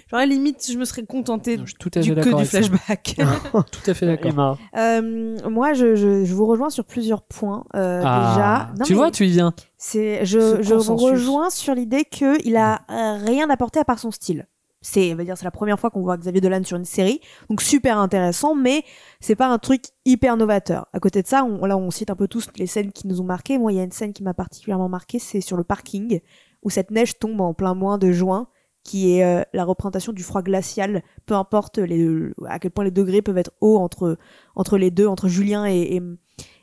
[0.09, 3.15] j'aurais limite je me serais contentée Je suis tout à du que du flashback
[3.71, 4.57] Tout à fait d'accord.
[4.77, 7.63] Euh, moi, je, je, je vous rejoins sur plusieurs points.
[7.75, 8.33] Euh, Ah,
[8.73, 9.53] déjà, Non, tu vois, tu y viens.
[9.77, 12.81] c'est, je, je vous rejoins sur l'idée que il a
[13.25, 14.47] rien apporté à part son style.
[14.81, 17.61] C'est, va dire, c'est la première fois qu'on voit Xavier Dolan sur une série, donc
[17.61, 18.83] super intéressant, mais
[19.19, 20.87] c'est pas un truc hyper novateur.
[20.91, 23.21] À côté de ça, on, là, on cite un peu tous les scènes qui nous
[23.21, 23.59] ont marqué.
[23.59, 26.19] Moi, il y a une scène qui m'a particulièrement marqué, c'est sur le parking
[26.63, 28.47] où cette neige tombe en plein mois de juin,
[28.83, 31.03] qui est euh, la représentation du froid glacial.
[31.25, 32.07] Peu importe les,
[32.47, 34.17] à quel point les degrés peuvent être hauts entre
[34.55, 36.01] entre les deux, entre Julien et et,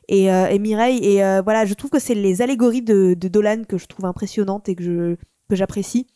[0.09, 0.99] et, euh, et Mireille.
[1.05, 4.07] Et euh, voilà, je trouve que c'est les allégories de, de Dolan que je trouve
[4.07, 5.17] impressionnantes et que je
[5.49, 6.09] que j'apprécie.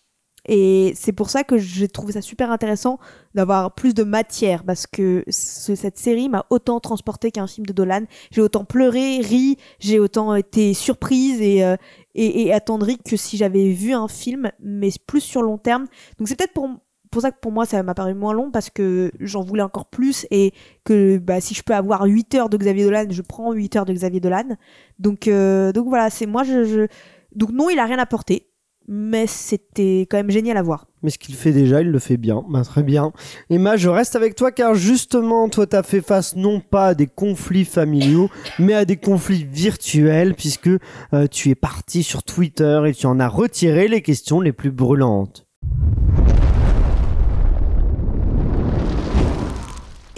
[0.49, 2.99] Et c'est pour ça que j'ai trouvé ça super intéressant
[3.35, 7.73] d'avoir plus de matière parce que ce- cette série m'a autant transporté qu'un film de
[7.73, 8.03] Dolan.
[8.33, 11.77] J'ai autant pleuré, ri, j'ai autant été surprise et, euh,
[12.15, 15.87] et, attendrie que si j'avais vu un film, mais plus sur long terme.
[16.19, 16.69] Donc c'est peut-être pour,
[17.11, 19.87] pour ça que pour moi ça m'a paru moins long parce que j'en voulais encore
[19.87, 20.53] plus et
[20.85, 23.85] que bah, si je peux avoir 8 heures de Xavier Dolan, je prends 8 heures
[23.87, 24.57] de Xavier Dolan.
[24.99, 26.87] Donc, euh, donc voilà, c'est moi je, je...
[27.35, 28.49] Donc non, il a rien apporté,
[28.89, 30.87] mais c'était quand même génial à voir.
[31.03, 32.45] Mais ce qu'il fait déjà, il le fait bien.
[32.49, 33.13] Bah, très bien.
[33.51, 37.07] Emma, je reste avec toi car justement, toi, t'as fait face non pas à des
[37.07, 40.69] conflits familiaux, mais à des conflits virtuels puisque
[41.13, 44.71] euh, tu es parti sur Twitter et tu en as retiré les questions les plus
[44.71, 45.47] brûlantes.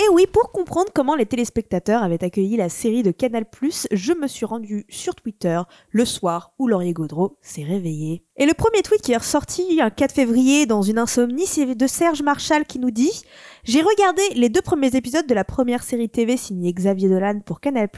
[0.04, 3.46] Et oui, pour comprendre comment les téléspectateurs avaient accueilli la série de Canal+,
[3.90, 8.22] je me suis rendu sur Twitter le soir où Laurier Gaudreau s'est réveillé.
[8.36, 11.86] Et le premier tweet qui est ressorti un 4 février dans une insomnie, c'est de
[11.86, 13.22] Serge Marchal qui nous dit
[13.64, 17.60] «J'ai regardé les deux premiers épisodes de la première série TV signée Xavier Dolan pour
[17.60, 17.88] Canal+,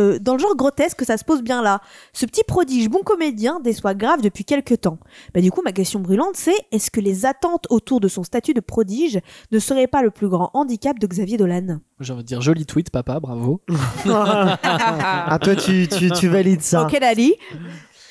[0.00, 1.82] euh, dans le genre grotesque, ça se pose bien là.
[2.14, 4.98] Ce petit prodige bon comédien déçoit grave depuis quelques temps.
[5.34, 8.54] Bah du coup, ma question brûlante, c'est est-ce que les attentes autour de son statut
[8.54, 11.80] de prodige ne seraient pas le plus grand handicap de Xavier Dolan?
[12.00, 13.60] J'ai envie de dire joli tweet, papa, bravo.
[14.08, 16.84] ah, toi, tu, tu, tu valides ça.
[16.84, 17.34] Ok, Dali.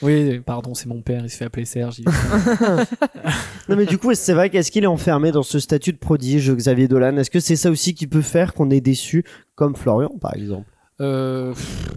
[0.02, 2.00] Oui, pardon, c'est mon père, il se fait appeler Serge.
[2.00, 2.06] il-
[3.70, 6.52] Non, mais du coup, c'est vrai qu'est-ce qu'il est enfermé dans ce statut de prodige,
[6.52, 7.18] Xavier Dolan?
[7.18, 9.24] Est-ce que c'est ça aussi qui peut faire qu'on est déçu,
[9.56, 10.68] comme Florian, par exemple?
[11.00, 11.54] Euh,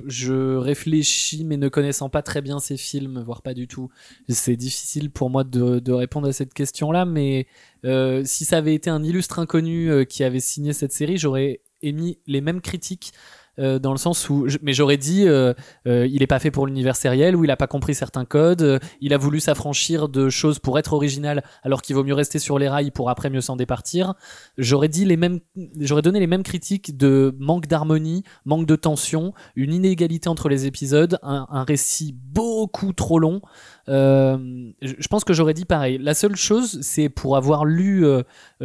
[0.07, 3.91] je réfléchis, mais ne connaissant pas très bien ces films, voire pas du tout,
[4.31, 7.05] c'est difficile pour moi de, de répondre à cette question-là.
[7.05, 7.47] Mais
[7.85, 11.61] euh, si ça avait été un illustre inconnu euh, qui avait signé cette série, j'aurais
[11.83, 13.13] émis les mêmes critiques.
[13.59, 15.55] Euh, dans le sens où, mais j'aurais dit, euh,
[15.87, 18.81] euh, il est pas fait pour l'univers sériel, ou il a pas compris certains codes,
[19.01, 22.59] il a voulu s'affranchir de choses pour être original, alors qu'il vaut mieux rester sur
[22.59, 24.15] les rails pour après mieux s'en départir.
[24.59, 25.41] J'aurais dit les mêmes,
[25.79, 30.67] j'aurais donné les mêmes critiques de manque d'harmonie, manque de tension, une inégalité entre les
[30.67, 33.41] épisodes, un, un récit beaucoup trop long.
[33.87, 35.99] Je pense que j'aurais dit pareil.
[35.99, 38.05] La seule chose, c'est pour avoir lu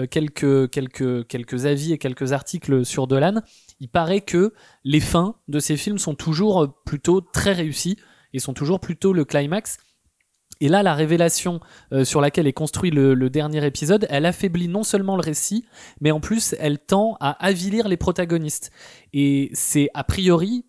[0.10, 3.42] quelques, quelques, quelques avis et quelques articles sur Dolan,
[3.80, 7.98] il paraît que les fins de ces films sont toujours euh, plutôt très réussies
[8.34, 9.78] et sont toujours plutôt le climax.
[10.62, 11.62] Et là, la révélation
[11.94, 15.66] euh, sur laquelle est construit le, le dernier épisode, elle affaiblit non seulement le récit,
[16.02, 18.72] mais en plus, elle tend à avilir les protagonistes.
[19.14, 20.66] Et c'est a priori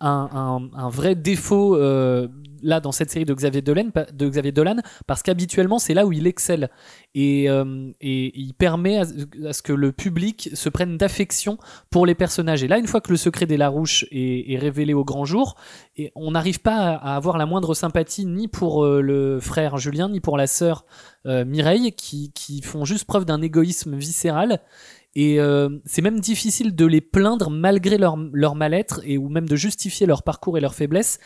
[0.00, 2.28] un, vrai défaut euh,
[2.62, 6.70] là dans cette série de Xavier Dolan, parce qu'habituellement c'est là où il excelle
[7.14, 11.58] et, euh, il permet à, ce que le public se prenne d'affection
[11.90, 12.62] pour les personnages.
[12.62, 15.56] Et là, une fois que le secret des Larouches est, révélé au grand jour,
[15.96, 20.08] et on n'arrive pas à, avoir la moindre sympathie ni pour euh, le frère Julien
[20.08, 20.84] ni pour la sœur
[21.26, 24.58] Mireille qui font juste preuve d'un égoïsme viscéral.
[25.14, 29.48] Et euh, c'est même difficile de les plaindre malgré leur, leur mal-être et ou même
[29.48, 31.18] de justifier leur parcours et leur faiblesse.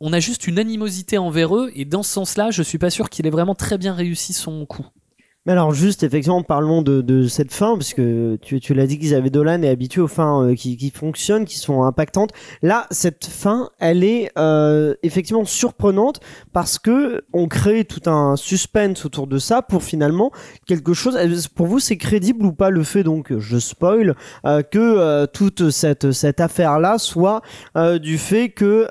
[0.00, 3.08] On a juste une animosité envers eux et dans ce sens-là, je suis pas sûr
[3.08, 4.86] qu'il ait vraiment très bien réussi son coup.
[5.44, 9.62] Mais alors juste effectivement parlons de, cette fin parce que tu, l'as dit qu'Xavier Dolan
[9.62, 12.30] est habitué aux fins euh, qui, fonctionnent, qui sont impactantes.
[12.62, 16.20] Là cette fin elle est euh, effectivement surprenante
[16.52, 20.30] parce que on crée tout un suspense autour de ça pour finalement
[20.68, 21.18] quelque chose.
[21.56, 24.14] Pour vous c'est crédible ou pas le fait donc je spoil
[24.46, 27.42] euh, que toute cette cette affaire là soit
[28.00, 28.86] du fait que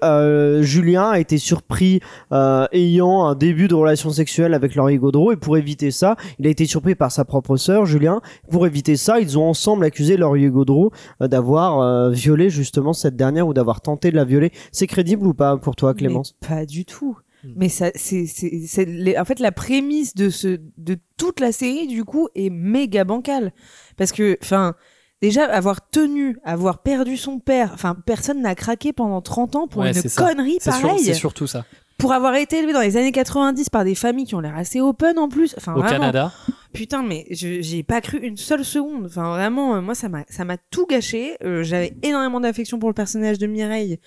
[0.61, 5.57] Julien a été surpris ayant un début de relation sexuelle avec Laurier Gaudreau et pour
[5.57, 8.19] éviter ça il a été surpris par sa propre sœur, Julien.
[8.49, 13.15] Pour éviter ça, ils ont ensemble accusé Laurier Gaudreau euh, d'avoir euh, violé justement cette
[13.15, 14.51] dernière ou d'avoir tenté de la violer.
[14.71, 16.35] C'est crédible ou pas pour toi, Clémence?
[16.41, 17.15] Mais Pas du tout.
[17.43, 17.49] Hmm.
[17.55, 21.51] Mais ça, c'est, c'est, c'est les- en fait la prémisse de ce, de toute la
[21.51, 23.51] série du coup est méga bancale
[23.97, 24.75] parce que, enfin,
[25.23, 29.81] déjà avoir tenu, avoir perdu son père, enfin, personne n'a craqué pendant 30 ans pour
[29.81, 30.99] Ouais, une connerie pareille.
[30.99, 31.65] c'est surtout ça.
[32.01, 34.81] Pour avoir été élevé dans les années 90 par des familles qui ont l'air assez
[34.81, 35.53] open en plus.
[35.55, 35.99] Enfin, Au vraiment.
[35.99, 36.33] Canada.
[36.73, 39.05] Putain, mais j'ai pas cru une seule seconde.
[39.05, 41.37] Enfin, vraiment, euh, moi, ça m'a ça m'a tout gâché.
[41.43, 43.99] Euh, J'avais énormément d'affection pour le personnage de Mireille.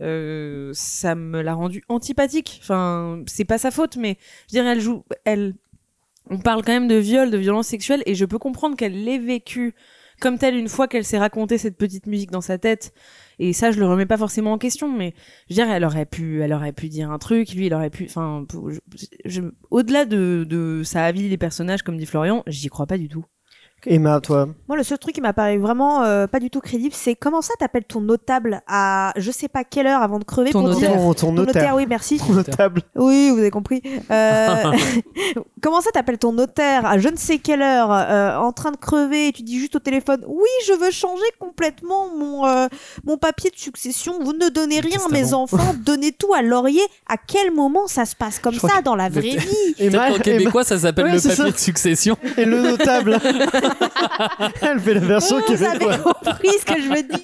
[0.00, 2.60] Euh, ça me l'a rendu antipathique.
[2.62, 4.16] Enfin, c'est pas sa faute, mais
[4.48, 5.54] je dirais, elle joue, elle.
[6.30, 9.18] On parle quand même de viol, de violence sexuelle, et je peux comprendre qu'elle l'ait
[9.18, 9.74] vécu
[10.20, 12.94] comme telle une fois qu'elle s'est raconté cette petite musique dans sa tête.
[13.38, 15.14] Et ça, je le remets pas forcément en question, mais
[15.48, 18.04] je dire, elle aurait pu, elle aurait pu dire un truc, lui, il aurait pu,
[18.04, 18.46] enfin,
[19.70, 23.24] au-delà de, de ça avilie les personnages, comme dit Florian, j'y crois pas du tout.
[23.86, 26.94] Emma, toi Moi, le seul truc qui m'a paru vraiment euh, pas du tout crédible,
[26.94, 30.50] c'est comment ça t'appelles ton notable à je sais pas quelle heure avant de crever
[30.50, 30.90] Ton pour notaire.
[30.92, 31.54] dire Ton, ton ton notaire.
[31.54, 32.18] notaire, oui, merci.
[32.18, 32.82] Ton notable.
[32.96, 33.82] Oui, vous avez compris.
[34.10, 34.72] Euh,
[35.62, 38.76] comment ça t'appelles ton notaire à je ne sais quelle heure euh, en train de
[38.76, 42.66] crever et tu dis juste au téléphone oui, je veux changer complètement mon euh,
[43.04, 44.14] mon papier de succession.
[44.22, 46.82] Vous ne donnez rien à mes enfants, donnez tout à Laurier.
[47.08, 49.74] À quel moment ça se passe comme ça dans la vraie vie?
[49.78, 51.50] Emma, qu'en québécois, ça s'appelle Ouais, le papier ça.
[51.50, 52.16] de succession.
[52.36, 53.18] et le notable.
[54.62, 56.02] Elle fait la version Vous avez québécoise.
[56.02, 57.20] compris ce que je veux dire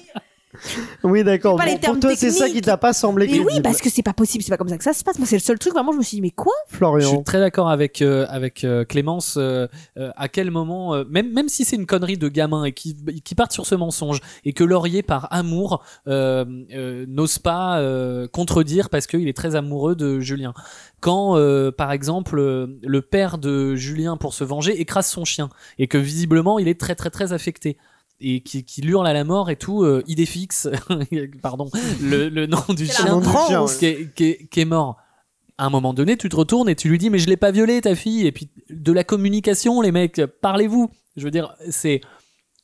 [1.03, 1.57] Oui, d'accord.
[1.57, 3.89] pas les Bon, pour toi, c'est ça qui t'a pas semblé Mais oui, parce que
[3.89, 5.17] c'est pas possible, c'est pas comme ça que ça se passe.
[5.17, 5.91] Moi, c'est le seul truc vraiment.
[5.91, 6.53] Je me suis dit mais quoi?
[6.67, 7.23] Je suis Florian.
[7.23, 9.35] très d'accord avec euh, avec euh, Clémence.
[9.37, 12.71] euh, euh, à quel moment, euh, même même si c'est une connerie de gamin et
[12.71, 17.79] qui qui partent sur ce mensonge et que Laurier par amour euh, euh, n'ose pas
[17.79, 20.53] euh, contredire parce qu'il est très amoureux de Julien.
[20.99, 25.49] Quand euh, par exemple le père de Julien pour se venger écrase son chien
[25.79, 27.77] et que visiblement il est très très très affecté
[28.21, 30.69] et qui, qui hurle à la mort et tout, euh, idée fixe,
[31.41, 31.69] pardon,
[32.01, 33.65] le, le nom du chien du ouais.
[33.79, 34.97] qui est, qui est- qui est mort.
[35.57, 37.51] À un moment donné, tu te retournes et tu lui dis mais je l'ai pas
[37.51, 40.89] violé ta fille et puis de la communication les mecs, parlez-vous.
[41.17, 42.01] Je veux dire c'est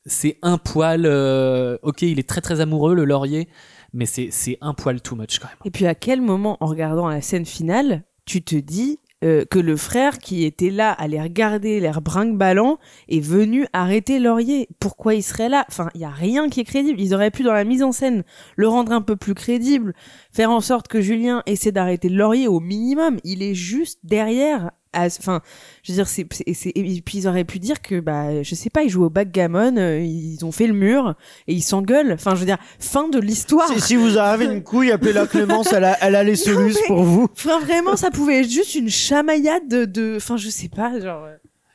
[0.05, 3.49] c'est un poil euh, OK, il est très très amoureux le laurier
[3.93, 5.57] mais c'est c'est un poil too much quand même.
[5.65, 9.57] Et puis à quel moment, en regardant la scène finale, tu te dis euh, que
[9.57, 12.77] le frère qui était là à les regarder, l'air brinque-ballant,
[13.09, 14.69] est venu arrêter Laurier.
[14.79, 15.65] Pourquoi il serait là?
[15.69, 17.01] Enfin, il y a rien qui est crédible.
[17.01, 18.23] Ils auraient pu, dans la mise en scène,
[18.55, 19.95] le rendre un peu plus crédible,
[20.37, 23.17] faire en sorte que Julien essaie d'arrêter Laurier au minimum.
[23.23, 24.69] Il est juste derrière.
[24.93, 25.41] Enfin,
[25.81, 28.83] je veux dire, c'est, et puis ils auraient pu dire que, bah, je sais pas,
[28.83, 31.15] ils jouent au backgammon, euh, ils ont fait le mur
[31.47, 32.11] et ils s'engueulent.
[32.11, 33.67] Enfin, je veux dire, fin de l'histoire.
[33.67, 37.03] Si, si vous avez une couille, appelez-la Clémence, elle a, elle a les solutions pour
[37.03, 37.27] vous.
[37.31, 40.17] Enfin, vraiment, ça pouvait être juste une chamaillade de, de...
[40.17, 41.27] Enfin, je sais pas, genre...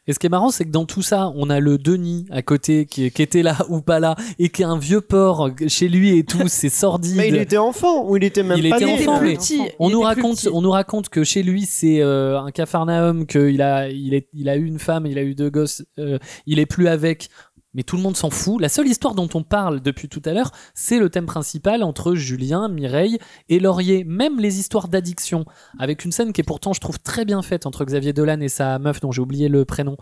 [0.09, 2.43] Et ce qui est marrant, c'est que dans tout ça, on a le Denis à
[2.43, 5.89] côté qui, qui était là ou pas là et qui a un vieux porc chez
[5.89, 7.15] lui et tout, c'est sordide.
[7.17, 8.95] Mais il était enfant ou il était même Il pas était né.
[8.95, 9.61] enfant, plus mais petit.
[9.79, 10.49] on Il nous raconte, petit.
[10.53, 14.49] on nous raconte que chez lui c'est euh, un cafarnaum, qu'il a, il est, il
[14.49, 17.29] a eu une femme, il a eu deux gosses, euh, il est plus avec.
[17.75, 18.61] Mais tout le monde s'en fout.
[18.61, 22.15] La seule histoire dont on parle depuis tout à l'heure, c'est le thème principal entre
[22.15, 23.19] Julien, Mireille
[23.49, 24.05] et Laurier.
[24.05, 25.45] Même les histoires d'addiction,
[25.79, 28.49] avec une scène qui est pourtant, je trouve, très bien faite entre Xavier Dolan et
[28.49, 29.97] sa meuf, dont j'ai oublié le prénom.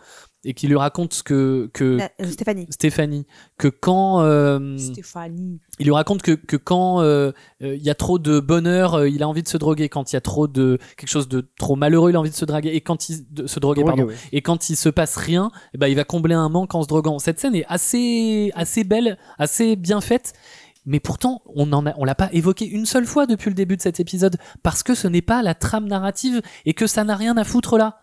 [0.45, 2.67] Et qui lui raconte que que Euh, Stéphanie.
[2.71, 3.27] Stéphanie
[3.59, 5.61] que quand euh, Stéphanie.
[5.79, 7.33] il lui raconte que, que quand euh,
[7.63, 9.89] euh, il y a trop de bonheur, euh, il a envie de se droguer.
[9.91, 12.35] Quand il y a trop de quelque chose de trop malheureux, il a envie de
[12.35, 12.71] se draguer.
[12.71, 14.09] Et quand il de se droguer, Drogue, pardon.
[14.11, 14.17] ouais.
[14.33, 16.89] Et quand il se passe rien, eh ben il va combler un manque en se
[16.89, 17.19] droguant.
[17.19, 20.33] Cette scène est assez assez belle, assez bien faite.
[20.87, 23.77] Mais pourtant, on en a, on l'a pas évoqué une seule fois depuis le début
[23.77, 27.17] de cet épisode parce que ce n'est pas la trame narrative et que ça n'a
[27.17, 27.99] rien à foutre là.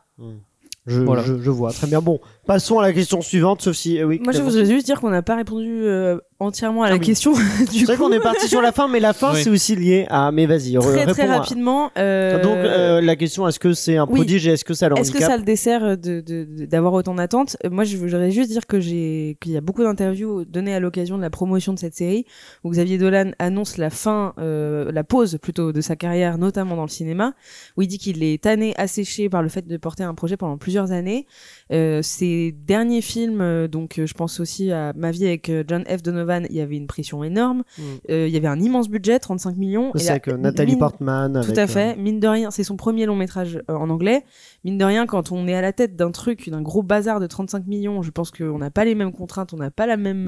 [0.87, 1.21] Je, Voilà.
[1.23, 2.01] je, je vois, très bien.
[2.01, 3.99] Bon, passons à la question suivante, sauf si.
[3.99, 6.95] euh, oui, Moi, je voudrais juste dire qu'on n'a pas répondu euh, entièrement à la
[6.95, 7.05] Ah oui.
[7.05, 7.33] question.
[7.71, 9.41] du C'est vrai coup, qu'on est parti sur la fin, mais la fin, Oui.
[9.43, 10.31] c'est aussi lié à.
[10.31, 11.91] Mais vas-y, très très rapidement.
[11.97, 14.15] euh, Donc, euh, la question est-ce que c'est un oui.
[14.19, 16.93] prodige et est-ce que ça le Est-ce que ça le dessert de- de- de- d'avoir
[16.93, 17.57] autant d'attentes?
[17.65, 20.79] Euh, Moi, je voudrais juste dire que j'ai qu'il y a beaucoup d'interviews données à
[20.79, 22.25] l'occasion de la promotion de cette série
[22.63, 26.83] où Xavier Dolan annonce la fin, euh, la pause plutôt de sa carrière, notamment dans
[26.83, 27.33] le cinéma,
[27.77, 30.57] où il dit qu'il est tanné, asséché par le fait de porter un projet pendant
[30.57, 31.25] plusieurs années.
[31.71, 36.01] Euh, ses derniers films, euh, donc je pense aussi à Ma vie avec John F.
[36.03, 37.63] Donovan, il y avait une pression énorme.
[37.77, 37.81] Mm.
[38.09, 39.91] Euh, il y avait un immense budget, 35 millions.
[39.95, 41.31] C'est là, avec euh, Nathalie mine- Portman.
[41.33, 41.95] tout avec, à euh, fait.
[41.97, 44.23] Mine de rien, c'est son premier long métrage euh, en anglais.
[44.63, 47.27] Mine de rien, quand on est à la tête d'un truc, d'un gros bazar de
[47.27, 50.27] 35 millions, je pense qu'on n'a pas les mêmes contraintes, on n'a pas la même,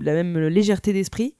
[0.00, 1.34] la même légèreté d'esprit.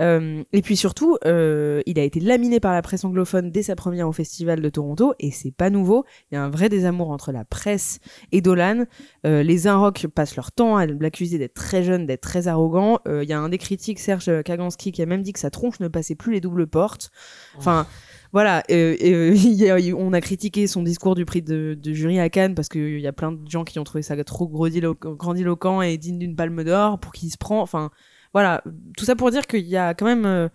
[0.00, 3.76] Euh, et puis surtout, euh, il a été laminé par la presse anglophone dès sa
[3.76, 6.04] première au festival de Toronto, et c'est pas nouveau.
[6.30, 7.98] Il y a un vrai désamour entre la presse
[8.32, 8.84] et Dolan.
[9.26, 12.98] Euh, les Inrock passent leur temps à l'accuser d'être très jeune, d'être très arrogant.
[13.06, 15.80] Il y a un des critiques, Serge Kaganski, qui a même dit que sa tronche
[15.80, 17.10] ne passait plus les doubles portes.
[17.58, 17.86] Enfin,
[18.32, 22.18] voilà, euh, euh, y a- on a critiqué son discours du prix de, de jury
[22.20, 24.94] à Cannes parce qu'il y a plein de gens qui ont trouvé ça trop grandilo-
[24.98, 27.60] grandiloquent et digne d'une palme d'or pour qui il se prend.
[27.60, 27.90] Enfin,
[28.32, 28.62] voilà,
[28.96, 30.48] tout ça pour dire qu'il y a quand même euh,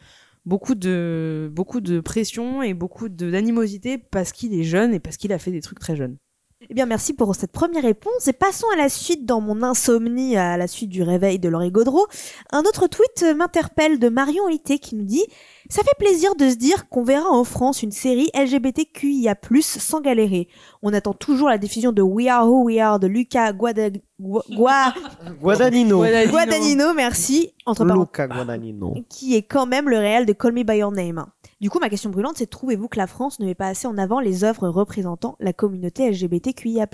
[0.45, 5.39] beaucoup de beaucoup pression et beaucoup d'animosité parce qu'il est jeune et parce qu'il a
[5.39, 6.17] fait des trucs très jeunes.
[6.69, 8.27] Eh bien, merci pour cette première réponse.
[8.27, 11.71] Et passons à la suite dans mon insomnie, à la suite du réveil de Laurie
[11.71, 12.07] Gaudreau.
[12.51, 15.25] Un autre tweet euh, m'interpelle de Marion Olité qui nous dit
[15.69, 20.47] Ça fait plaisir de se dire qu'on verra en France une série LGBTQIA, sans galérer.
[20.83, 23.89] On attend toujours la diffusion de We Are Who We Are de Luca Guada...
[24.21, 24.93] Gua- Gua-
[25.41, 25.97] Guadagnino.
[25.97, 26.31] Guadagnino.
[26.31, 28.93] Guadagnino, merci, entre Luca Guadagnino.
[29.09, 31.25] qui est quand même le réel de Call Me By Your Name.
[31.59, 33.97] Du coup, ma question brûlante, c'est trouvez-vous que la France ne met pas assez en
[33.97, 36.87] avant les œuvres représentant la communauté LGBTQIA+.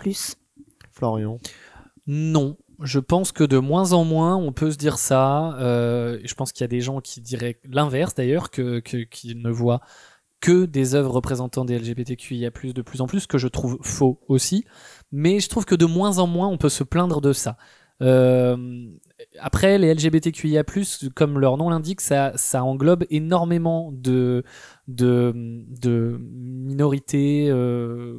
[0.91, 1.37] Florian.
[2.07, 5.55] Non, je pense que de moins en moins on peut se dire ça.
[5.59, 9.49] Euh, je pense qu'il y a des gens qui diraient l'inverse d'ailleurs, que, qui ne
[9.49, 9.81] voient
[10.39, 14.65] que des œuvres représentant des LGBTQIA+, de plus en plus, que je trouve faux aussi.
[15.11, 17.57] Mais je trouve que de moins en moins on peut se plaindre de ça.
[18.01, 18.87] Euh,
[19.39, 20.63] après, les LGBTQIA+,
[21.15, 24.43] comme leur nom l'indique, ça, ça englobe énormément de,
[24.87, 28.17] de, de minorités, euh,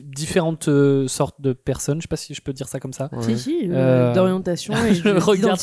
[0.00, 1.98] différentes euh, sortes de personnes.
[1.98, 3.08] Je sais pas si je peux dire ça comme ça.
[3.12, 3.22] Ouais.
[3.22, 3.74] Si, si, euh,
[4.10, 5.60] Euh, d'orientation et je regarde.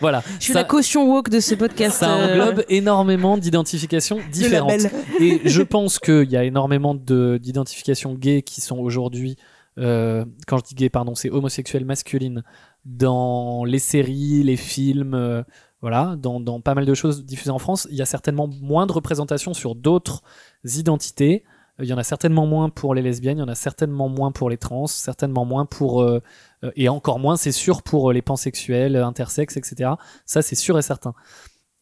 [0.00, 0.22] Voilà.
[0.38, 1.98] Je suis Ça- la caution woke de ce podcast.
[1.98, 4.86] ça euh, englobe énormément d'identifications différentes.
[5.20, 9.36] Et je pense qu'il y a énormément de- d'identifications gays qui sont aujourd'hui,
[9.76, 12.42] quand je dis gay, pardon, c'est homosexuelles masculines,
[12.84, 15.44] dans les séries, les films,
[15.80, 17.88] voilà, dans, dans pas mal de choses diffusées en France.
[17.90, 20.22] Il y a certainement moins de représentation sur d'autres
[20.64, 21.44] identités.
[21.78, 24.30] Il y en a certainement moins pour les lesbiennes, il y en a certainement moins
[24.30, 26.02] pour les trans, certainement moins pour.
[26.02, 26.22] euh,
[26.64, 29.92] euh, et encore moins, c'est sûr, pour les pansexuels, intersexes, etc.
[30.26, 31.14] Ça, c'est sûr et certain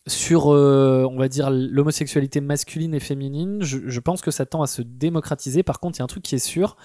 [0.07, 4.66] sur, euh, on va dire, l'homosexualité masculine et féminine, je pense que ça tend à
[4.66, 5.62] se démocratiser.
[5.62, 6.76] Par contre, il y a un truc qui est sûr,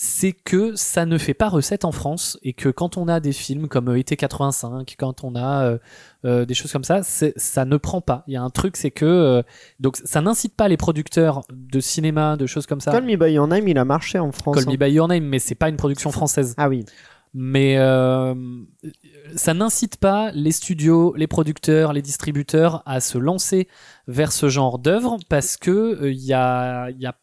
[0.00, 3.32] c'est que ça ne fait pas recette en France et que quand on a des
[3.32, 5.78] films comme euh, Été 85, quand on a euh,
[6.24, 8.22] euh, des choses comme ça, ça ne prend pas.
[8.28, 9.42] Il y a un truc, c'est que euh,
[9.80, 12.92] donc ça n'incite pas les producteurs de cinéma, de choses comme ça.
[12.92, 14.54] Call Me By Your Name, il a marché en France.
[14.54, 14.72] Call hein.
[14.72, 16.84] Me by Your Name, mais c'est pas une production française Ah oui.
[17.34, 17.74] mais
[19.34, 23.66] ça n'incite pas les studios, les producteurs, les distributeurs à se lancer
[24.06, 27.16] vers ce genre d'œuvre parce que il y a, y a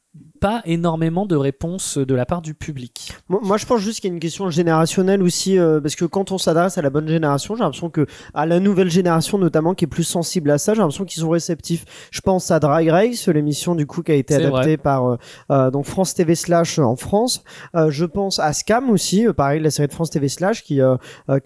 [0.46, 3.14] pas énormément de réponses de la part du public.
[3.30, 6.06] Moi, moi, je pense juste qu'il y a une question générationnelle aussi, euh, parce que
[6.06, 9.74] quand on s'adresse à la bonne génération, j'ai l'impression que à la nouvelle génération notamment,
[9.74, 11.86] qui est plus sensible à ça, j'ai l'impression qu'ils sont réceptifs.
[12.12, 15.18] Je pense à Drag Race, l'émission du coup qui a été adaptée par euh,
[15.52, 17.44] euh, donc France TV slash en France.
[17.76, 20.80] Euh, je pense à Scam aussi, euh, pareil la série de France TV slash qui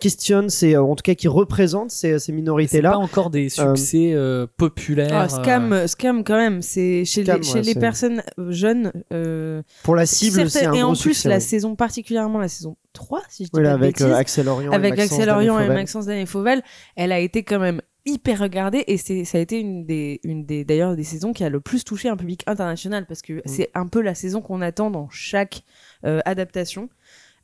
[0.01, 2.97] questionne, ces, en tout cas qui représente ces, minorités pas là.
[2.99, 5.09] encore des succès euh, populaires.
[5.13, 6.61] Ah, scam, euh, scam quand même.
[6.61, 8.51] C'est chez Scam, les, chez ouais, les c'est- personnes euh,
[9.13, 12.39] euh, Pour la cible, c'est certaines- un et gros en plus, succès, la saison particulièrement
[12.39, 14.97] la saison 3, si je dis Voilà, pas de avec euh, Axel Orion, avec et
[14.97, 15.67] Maxence Axel Orion et.
[15.67, 16.61] Maxence Daniel Fauvel,
[16.95, 20.45] elle a été quand même hyper regardée et c'est ça a été une des une
[20.45, 23.23] des d'ailleurs des saisons qui a le plus touché un public international parce Mm.
[23.23, 25.63] que c'est un peu la saison qu'on attend dans chaque
[26.05, 26.89] euh, adaptation.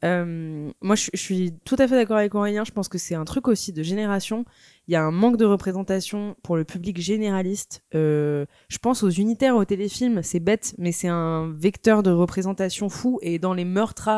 [0.04, 2.64] Euh, moi, je, suis tout à fait d'accord avec Aurélien.
[2.64, 4.46] Je pense que c'est un truc aussi de génération.
[4.88, 7.84] Il y a un manque de représentation pour le public généraliste.
[7.96, 10.22] Euh, je pense aux unitaires, aux téléfilms.
[10.22, 13.20] C'est bête, mais c'est un vecteur de représentation fou.
[13.22, 14.10] Et dans les meurtres,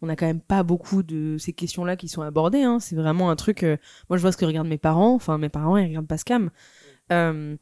[0.00, 2.62] on n'a quand même pas beaucoup de ces questions-là qui sont abordées.
[2.62, 2.78] Hein.
[2.80, 3.62] C'est vraiment un truc.
[3.64, 3.76] euh,
[4.08, 5.14] Moi, je vois ce que regardent mes parents.
[5.14, 6.50] Enfin, mes parents, ils regardent pas Scam.
[7.12, 7.56] Euh,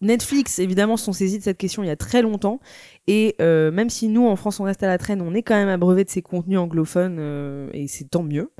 [0.00, 2.60] Netflix, évidemment, sont saisis de cette question il y a très longtemps.
[3.06, 5.54] Et euh, même si nous, en France, on reste à la traîne, on est quand
[5.54, 8.50] même abreuvé de ces contenus anglophones, euh, et c'est tant mieux.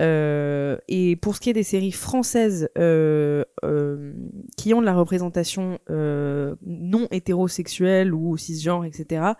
[0.00, 4.14] Euh, et pour ce qui est des séries françaises euh, euh,
[4.56, 9.32] qui ont de la représentation euh, non hétérosexuelle ou cisgenre, etc.,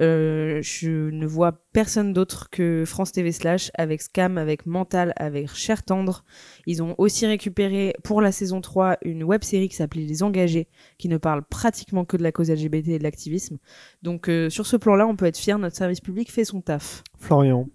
[0.00, 5.52] euh, je ne vois personne d'autre que France TV Slash avec Scam, avec Mental, avec
[5.54, 6.24] Cher Tendre.
[6.66, 10.68] Ils ont aussi récupéré pour la saison 3 une web série qui s'appelait Les Engagés,
[10.98, 13.58] qui ne parle pratiquement que de la cause LGBT et de l'activisme.
[14.02, 17.02] Donc euh, sur ce plan-là, on peut être fier, notre service public fait son taf.
[17.18, 17.68] Florian.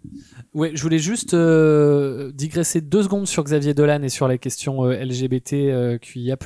[0.54, 4.86] Ouais, je voulais juste euh, digresser deux secondes sur Xavier Dolan et sur la question
[4.86, 6.38] euh, LGBT euh, QIA+,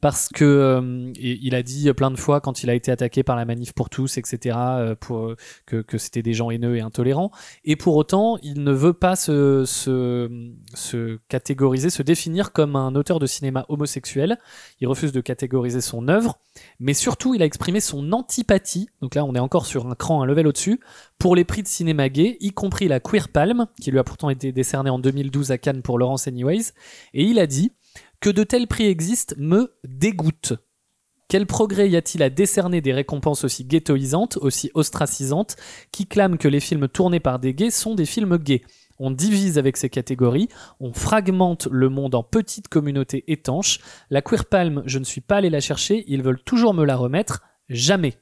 [0.00, 3.36] parce que euh, il a dit plein de fois quand il a été attaqué par
[3.36, 5.36] la manif pour tous, etc., euh, euh,
[5.66, 7.30] que, c'était des gens haineux et intolérants,
[7.64, 9.64] et pour autant, il ne veut pas se
[11.28, 14.38] catégoriser, se définir comme un auteur de cinéma homosexuel.
[14.80, 16.38] Il refuse de catégoriser son œuvre,
[16.80, 18.88] mais surtout, il a exprimé son antipathie.
[19.00, 20.80] Donc là, on est encore sur un cran, un level au-dessus
[21.18, 24.30] pour les prix de cinéma gay, y compris la Queer Palm, qui lui a pourtant
[24.30, 26.72] été décernée en 2012 à Cannes pour Laurence Anyways,
[27.14, 27.72] et il a dit
[28.20, 30.54] que de tels prix existent me dégoûte.
[31.28, 35.56] Quel progrès y a-t-il à décerner des récompenses aussi ghettoisantes, aussi ostracisantes,
[35.90, 38.62] qui clament que les films tournés par des gays sont des films gays?
[38.98, 40.48] On divise avec ces catégories,
[40.80, 43.80] on fragmente le monde en petites communautés étanches.
[44.08, 46.96] La Queer Palm, je ne suis pas allé la chercher, ils veulent toujours me la
[46.96, 48.14] remettre, jamais.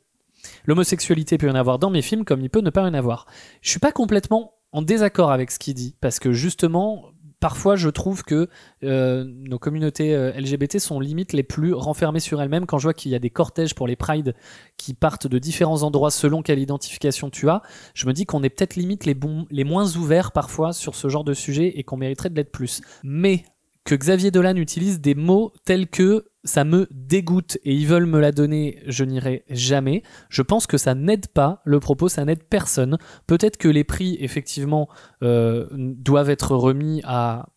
[0.64, 2.94] L'homosexualité peut y en avoir dans mes films comme il peut ne pas y en
[2.94, 3.26] avoir.
[3.60, 7.04] Je suis pas complètement en désaccord avec ce qu'il dit parce que justement
[7.44, 8.48] parfois je trouve que
[8.84, 12.64] euh, nos communautés euh, LGBT sont limite les plus renfermées sur elles-mêmes.
[12.64, 14.34] Quand je vois qu'il y a des cortèges pour les prides
[14.78, 17.60] qui partent de différents endroits selon quelle identification tu as
[17.92, 19.14] je me dis qu'on est peut-être limite les
[19.50, 22.80] les moins ouverts parfois sur ce genre de sujet et qu'on mériterait de l'être plus.
[23.02, 23.44] Mais
[23.84, 28.18] que Xavier Dolan utilise des mots tels que ça me dégoûte et ils veulent me
[28.20, 30.02] la donner, je n'irai jamais.
[30.28, 32.98] Je pense que ça n'aide pas le propos, ça n'aide personne.
[33.26, 34.88] Peut-être que les prix, effectivement,
[35.22, 37.48] euh, doivent être remis à,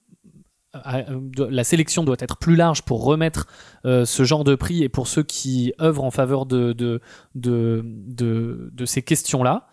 [0.73, 3.47] de- la sélection doit être plus large pour remettre
[3.85, 7.01] euh, ce genre de prix et pour ceux qui œuvrent en faveur de
[8.85, 9.67] ces questions-là.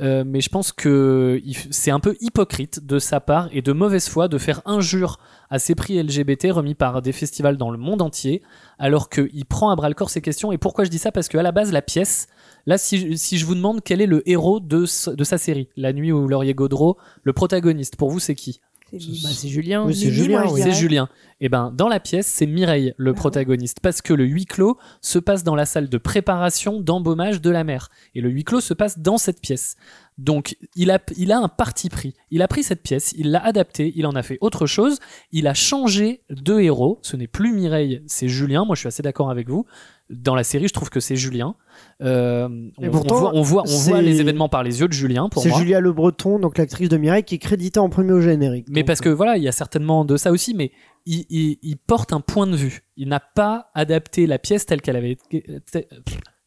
[0.00, 1.40] Euh, mais je pense que
[1.70, 5.18] c'est un peu hypocrite de sa part et de mauvaise foi de faire injure
[5.48, 8.42] à ces prix LGBT remis par des festivals dans le monde entier,
[8.78, 10.52] alors qu'il prend à bras le corps ces questions.
[10.52, 11.12] Et pourquoi je dis ça?
[11.12, 12.26] Parce qu'à la base, la pièce,
[12.66, 16.28] là, si je, vous demande quel est le héros de, sa série, La Nuit où
[16.28, 18.60] Laurier Gaudreau, le protagoniste, pour vous, c'est qui?
[18.90, 19.84] C'est Bah, Julien.
[19.84, 20.60] Oui, c'est Mimi, Julien, oui.
[20.62, 20.72] C'est.
[20.72, 21.08] Julien.
[21.40, 23.16] Et ben dans la pièce, c'est Mireille le Ah ouais.
[23.16, 27.50] protagoniste parce que le huis clos se passe dans la salle de préparation d'embaumage de
[27.50, 29.76] la mère et le huis clos se passe dans cette pièce.
[30.16, 32.14] Donc il a il a un parti pris.
[32.30, 34.98] Il a pris cette pièce, il l'a adaptée, il en a fait autre chose,
[35.30, 38.64] il a changé de héros, ce n'est plus Mireille, c'est Julien.
[38.64, 39.66] Moi je suis assez d'accord avec vous.
[40.08, 41.56] Dans la série, je trouve que c'est Julien.
[42.00, 42.48] Euh,
[42.78, 44.86] on, Et pourtant, on voit, on voit, on voit c'est- les événements par les yeux
[44.86, 45.50] de Julien pour C'est.
[45.52, 48.66] Julia Le Breton, donc l'actrice de Mireille, qui est créditée en premier au générique.
[48.68, 50.70] Mais Donc, parce que voilà, il y a certainement de ça aussi, mais
[51.06, 52.82] il, il- il porte un point de vue.
[52.96, 55.44] Il n'a pas adapté la pièce telle qu'elle avait été,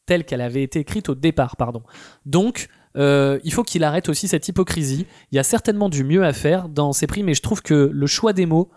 [0.05, 1.83] telle qu'elle avait été écrite au départ, pardon.
[2.25, 5.05] Donc, euh, il faut qu'il arrête aussi cette hypocrisie.
[5.31, 7.89] Il y a certainement du mieux à faire dans ces prix, mais je trouve que
[7.93, 8.69] le choix des mots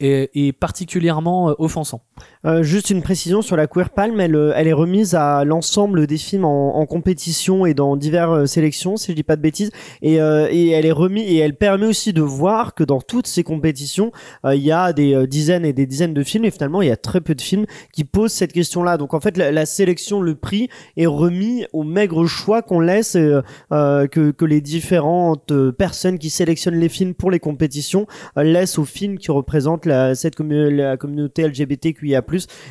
[0.00, 2.02] est, est particulièrement euh, offensant.
[2.44, 6.06] Euh, juste une précision sur la Queer Palm, elle, euh, elle est remise à l'ensemble
[6.06, 9.70] des films en, compétition et dans diverses sélections, si je dis pas de bêtises,
[10.02, 14.12] et, elle est remise et elle permet aussi de voir que dans toutes ces compétitions,
[14.44, 16.96] il y a des dizaines et des dizaines de films et finalement il y a
[16.96, 18.98] très peu de films qui posent cette question-là.
[18.98, 23.14] Donc en fait la, la sélection, le prix est remis au maigre choix qu'on laisse
[23.14, 29.18] que, que les différentes personnes qui sélectionnent les films pour les compétitions laissent aux films
[29.18, 32.22] qui représentent la, cette commu- la communauté LGBTQIA+.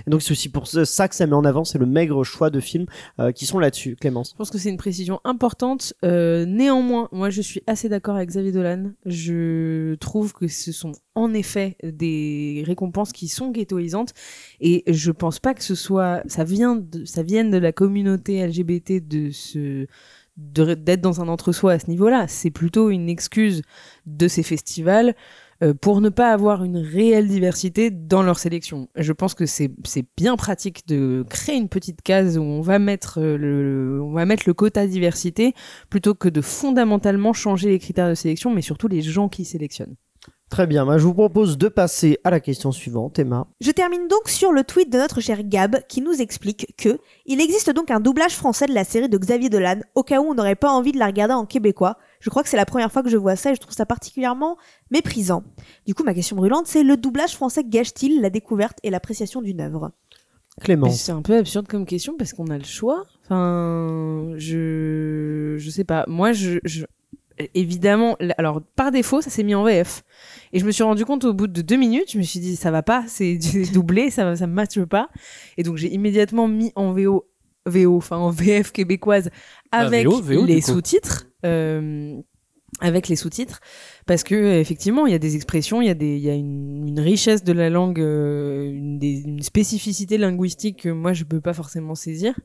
[0.08, 2.50] Et donc c'est aussi pour ça que ça met en avant, c'est le maigre choix
[2.50, 2.86] de films
[3.20, 4.32] euh, qui sont là-dessus, Clémence.
[4.32, 5.94] Je pense que c'est une précision importante.
[6.04, 8.92] Euh, néanmoins, moi je suis assez d'accord avec Xavier Dolan.
[9.06, 14.14] Je trouve que ce sont en effet des récompenses qui sont ghettoisantes
[14.60, 18.46] et je pense pas que ce soit ça vient de, ça vienne de la communauté
[18.46, 19.32] LGBT de
[20.38, 22.28] de- d'être dans un entre-soi à ce niveau-là.
[22.28, 23.62] C'est plutôt une excuse
[24.06, 25.16] de ces festivals
[25.82, 28.90] pour ne pas avoir une réelle diversité dans leur sélection.
[28.96, 32.80] Je pense que c'est c'est bien pratique de créer une petite case où on va
[32.80, 35.54] mettre euh, le on va mettre le quota diversité
[35.90, 39.96] plutôt que de fondamentalement changer les critères de sélection, mais surtout les gens qui sélectionnent.
[40.50, 43.48] Très bien, bah, je vous propose de passer à la question suivante, Emma.
[43.62, 47.42] Je termine donc sur le tweet de notre cher Gab qui nous explique que il
[47.42, 50.36] existe donc un doublage français de la série de Xavier Dolan au cas où on
[50.36, 51.98] n'aurait pas envie de la regarder en québécois.
[52.20, 53.86] Je crois que c'est la première fois que je vois ça et je trouve ça
[53.86, 54.58] particulièrement
[54.92, 55.44] méprisant.
[55.86, 59.62] Du coup, ma question brûlante, c'est le doublage français gâche-t-il la découverte et l'appréciation d'une
[59.62, 59.92] œuvre?
[60.62, 60.90] Clément.
[60.90, 63.04] C'est un peu absurde comme question parce qu'on a le choix.
[63.26, 66.06] Enfin, je je sais pas.
[66.08, 66.86] Moi, je, je-
[67.54, 70.04] évidemment, alors par défaut, ça s'est mis en VF.
[70.54, 72.56] Et je me suis rendu compte au bout de deux minutes, je me suis dit
[72.56, 73.38] ça va pas, c'est
[73.74, 75.10] doublé, ça ça me matche pas.
[75.58, 77.26] Et donc j'ai immédiatement mis en VO,
[77.66, 79.30] VO, enfin en VF québécoise
[79.74, 81.26] Ah, avec VO, VO, les sous-titres.
[81.46, 82.20] Euh,
[82.82, 83.62] avec les sous-titres.
[84.06, 87.00] Parce que effectivement il y a des expressions il y a des y a une,
[87.00, 91.96] richesse de la langue euh, une, une spécificité linguistique que moi je peux pas forcément
[91.96, 92.36] saisir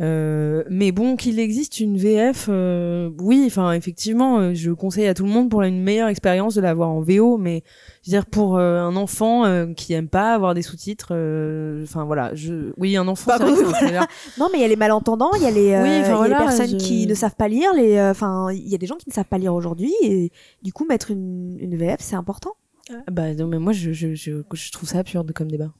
[0.00, 5.12] Euh, mais bon qu'il existe une VF euh, oui enfin effectivement euh, je conseille à
[5.12, 7.62] tout le monde pour une meilleure expérience de l'avoir en VO mais
[8.02, 12.04] je veux dire pour euh, un enfant qui aime pas avoir des sous-titres euh, enfin
[12.04, 14.06] voilà je oui un enfant vrai que voilà.
[14.38, 16.16] Non, mais il y a les malentendants, il y a les, euh, Oui, y a
[16.16, 18.78] voilà, les personnes je- qui ne savent pas lire, les, euh, enfin, il y a
[18.78, 20.30] des gens qui ne savent pas lire aujourd'hui et
[20.62, 22.52] du coup mettre une, une VF c'est important.
[22.90, 25.70] Ah, bah non mais moi je, je, je, je trouve ça absurde comme débat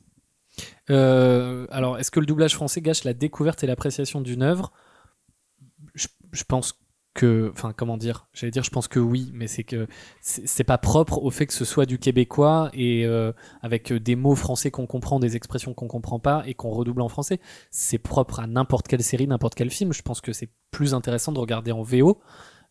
[0.91, 4.73] Euh, alors, est-ce que le doublage français gâche la découverte et l'appréciation d'une œuvre?
[5.95, 6.75] Je, pense
[7.15, 8.27] que, enfin, comment dire?
[8.33, 9.87] J'allais dire, je pense que oui, mais c'est que
[10.23, 14.35] c'est pas propre au fait que ce soit du québécois et euh, avec des mots
[14.35, 17.41] français qu'on comprend, des expressions qu'on comprend pas et qu'on redouble en français.
[17.71, 19.93] C'est propre à n'importe quelle série, n'importe quel film.
[19.93, 22.19] Je pense que c'est plus intéressant de regarder en VO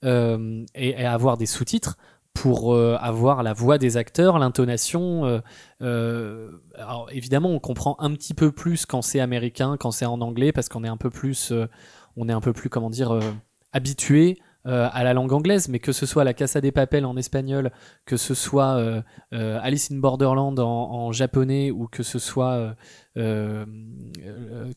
[0.03, 1.97] euh, et avoir des sous-titres
[2.33, 5.25] pour euh, avoir la voix des acteurs, l'intonation.
[5.25, 5.39] euh,
[5.81, 10.21] euh, alors évidemment, on comprend un petit peu plus quand c'est américain, quand c'est en
[10.21, 11.53] anglais, parce qu'on est un peu plus,
[12.17, 13.19] on est un peu plus, comment dire,
[13.73, 15.67] habitué à la langue anglaise.
[15.69, 17.71] Mais que ce soit la Casa des Papel en espagnol,
[18.05, 22.75] que ce soit Alice in Borderland en, en japonais, ou que ce soit
[23.15, 23.67] que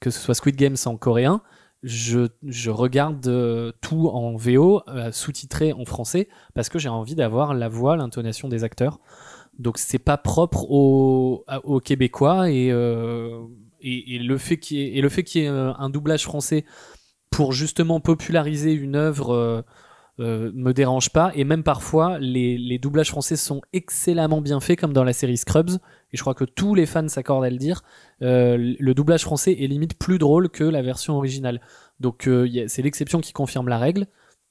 [0.03, 1.41] ce soit Squid Games en coréen.
[1.87, 7.53] Je, regarde euh, tout en VO, euh, sous-titré en français, parce que j'ai envie d'avoir
[7.53, 9.01] la voix, l'intonation des acteurs.
[9.59, 11.45] Donc c'est pas propre aux,
[11.85, 13.43] Québécois et, euh,
[13.83, 16.65] et, le fait qu'il y ait, un doublage français
[17.31, 19.63] pour justement populariser une œuvre
[20.21, 21.33] euh, me dérange pas.
[21.35, 25.79] Et même parfois les, doublages français sont excellemment bien faits comme dans la série Scrubs.
[26.13, 27.83] Et je crois que tous les fans s'accordent à le dire.
[28.23, 31.61] Euh, le doublage français est limite plus drôle que la version originale.
[32.01, 34.07] Donc euh, c'est l'exception qui confirme la règle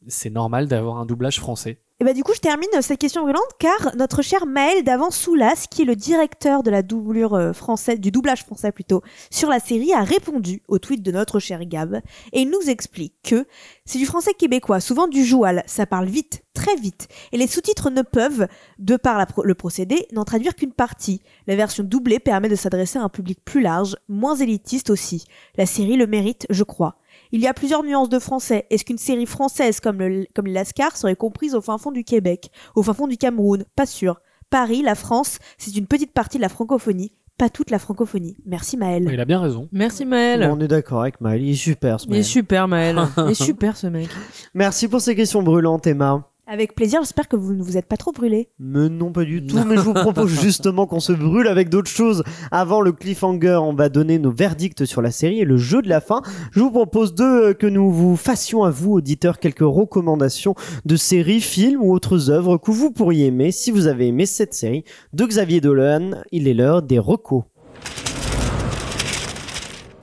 [0.08, 3.42] c'est normal d'avoir un doublage français Et bah du coup je termine cette question brûlante
[3.60, 8.00] car notre cher Maël d'Avant Soulas, qui est le directeur de la doublure euh, française,
[8.00, 9.02] du doublage français plutôt,
[9.32, 12.02] sur la série, a répondu au tweet de notre cher Gab
[12.32, 13.46] et il nous explique que
[13.86, 17.90] c'est du français québécois, souvent du joual, ça parle vite, très vite, et les sous-titres
[17.90, 18.48] ne peuvent,
[18.80, 21.22] de par le procédé, n'en traduire qu'une partie.
[21.48, 25.26] La version doublée permet de s'adresser à un public plus large, moins élitiste aussi.
[25.58, 26.96] La série le mérite, je crois.
[27.34, 28.68] Il y a plusieurs nuances de français.
[28.70, 32.04] Est-ce qu'une série française comme, le, comme les Lascars serait comprise au fin fond du
[32.04, 33.66] Québec, au fin fond du Cameroun?
[33.76, 34.22] Pas sûr.
[34.52, 38.38] Paris, la France, c'est une petite partie de la francophonie, pas toute la francophonie.
[38.46, 39.10] Merci Maël.
[39.12, 42.00] il a bien raison merci Maël Bon, on est d'accord avec Maël, il est super
[42.00, 44.10] ce il est super Maël il est super ce mec
[44.54, 46.30] Merci pour ces questions brûlantes, Emma.
[46.46, 48.50] Avec plaisir, j'espère que vous ne vous êtes pas trop brûlé.
[48.60, 49.58] Mais non, pas du tout.
[49.66, 52.22] Mais je vous propose justement qu'on se brûle avec d'autres choses.
[52.52, 55.88] Avant le cliffhanger, on va donner nos verdicts sur la série et le jeu de
[55.88, 56.22] la fin.
[56.52, 60.98] Je vous propose de, euh, que nous vous fassions à vous, auditeurs, quelques recommandations de
[60.98, 64.84] séries, films ou autres œuvres que vous pourriez aimer si vous avez aimé cette série
[65.14, 66.12] de Xavier Dolan.
[66.34, 67.44] Il est l'heure des recos.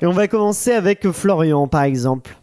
[0.01, 2.40] Et on va commencer avec Florian, par exemple.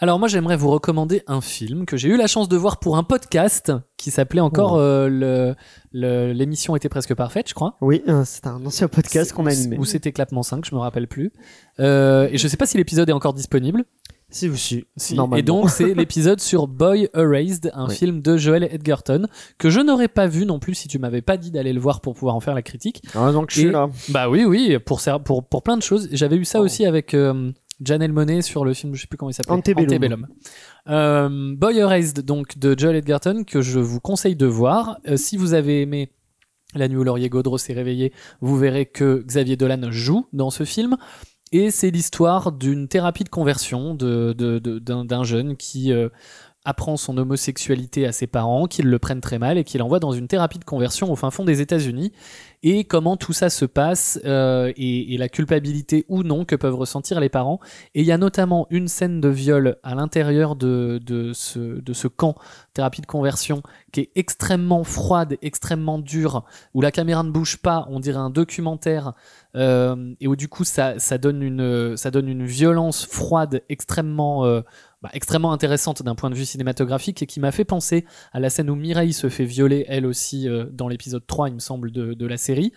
[0.00, 2.96] Alors moi j'aimerais vous recommander un film que j'ai eu la chance de voir pour
[2.96, 4.78] un podcast qui s'appelait encore Oh.
[4.80, 5.54] euh, le-
[5.92, 7.74] le- l'émission était presque parfaite je crois.
[7.80, 9.76] Oui, euh, c'est un ancien podcast qu'on a animé.
[9.76, 11.32] Ou c'était Clapement 5, je me rappelle plus.
[11.80, 13.84] Euh, et je sais pas si l'épisode est encore disponible.
[14.30, 14.48] Si.
[14.96, 15.14] Si.
[15.16, 15.36] Normalement.
[15.38, 17.94] Et donc c'est l'épisode sur Boy Erased, un Oui.
[17.96, 19.26] film de Joel Edgerton
[19.56, 22.02] que je n'aurais pas vu non plus si tu m'avais pas dit d'aller le voir
[22.02, 23.02] pour pouvoir en faire la critique.
[23.16, 23.88] Ah, donc je suis là.
[24.10, 26.08] Bah oui oui pour pour pour plein de choses.
[26.12, 26.64] J'avais eu ça Oh.
[26.64, 27.50] aussi avec euh,
[27.84, 29.52] Janelle Monet sur le film je sais plus comment il s'appelle.
[29.96, 30.26] Antebellum.
[30.88, 34.98] Euh, Boy Erased donc de Joel Edgerton que je vous conseille de voir.
[35.06, 36.10] Euh, si vous avez aimé
[36.74, 40.64] La nuit où Laurier Gaudreau s'est réveillé, vous verrez que Xavier Dolan joue dans ce
[40.64, 40.96] film.
[41.50, 46.10] Et c'est l'histoire d'une thérapie de conversion de, de- de- d'un, d'un jeune qui euh,
[46.68, 50.12] apprend son homosexualité à ses parents, qu'ils le prennent très mal et qu'il envoie dans
[50.12, 52.12] une thérapie de conversion au fin fond des États-Unis.
[52.62, 57.20] Et comment tout ça se passe euh, et, la culpabilité ou non que peuvent ressentir
[57.20, 57.60] les parents.
[57.94, 62.08] Et il y a notamment une scène de viol à l'intérieur de, de, ce, de
[62.08, 62.34] camp
[62.74, 63.62] thérapie de conversion
[63.92, 66.44] qui est extrêmement froide, extrêmement dure,
[66.74, 69.12] où la caméra ne bouge pas, on dirait un documentaire,
[69.56, 74.44] euh, et où du coup ça, ça, donne une, ça donne une violence froide extrêmement,
[74.44, 74.60] euh,
[75.00, 78.50] bah, extrêmement intéressante d'un point de vue cinématographique et qui m'a fait penser à la
[78.50, 81.92] scène où Mireille se fait violer elle aussi euh, dans l'épisode 3 il me semble
[81.92, 82.72] de, la série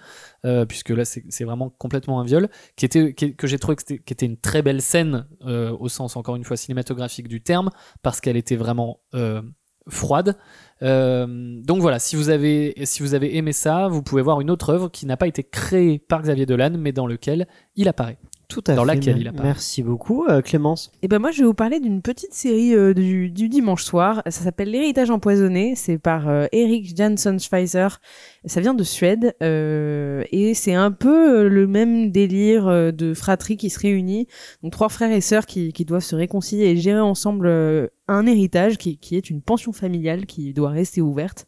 [0.45, 4.13] euh, puisque là c'est vraiment complètement un viol qui était que j'ai trouvé que qui
[4.13, 7.71] était une très belle scène euh, au sens encore une fois cinématographique du terme
[8.03, 8.99] parce qu'elle était vraiment
[9.89, 10.37] froide
[10.81, 14.69] donc voilà, si vous avez si vous avez aimé ça, vous pouvez voir une autre
[14.69, 18.17] œuvre qui n'a pas été créée par Xavier Dolan, mais dans lequel il apparaît.
[18.51, 18.87] Tout à Dans fait.
[18.95, 19.47] laquelle il apparaît.
[19.47, 20.91] Merci beaucoup, euh, Clémence.
[21.01, 24.21] Et ben moi, je vais vous parler d'une petite série euh, du, du dimanche soir.
[24.25, 25.73] Ça s'appelle L'héritage empoisonné.
[25.75, 27.99] C'est par euh, Eric Jansson Schweizer.
[28.45, 33.55] Ça vient de Suède euh, et c'est un peu le même délire euh, de fratrie
[33.55, 34.27] qui se réunit.
[34.63, 38.25] Donc trois frères et sœurs qui, qui doivent se réconcilier et gérer ensemble euh, un
[38.25, 41.47] héritage qui, qui est une pension familiale qui doit rester ouverte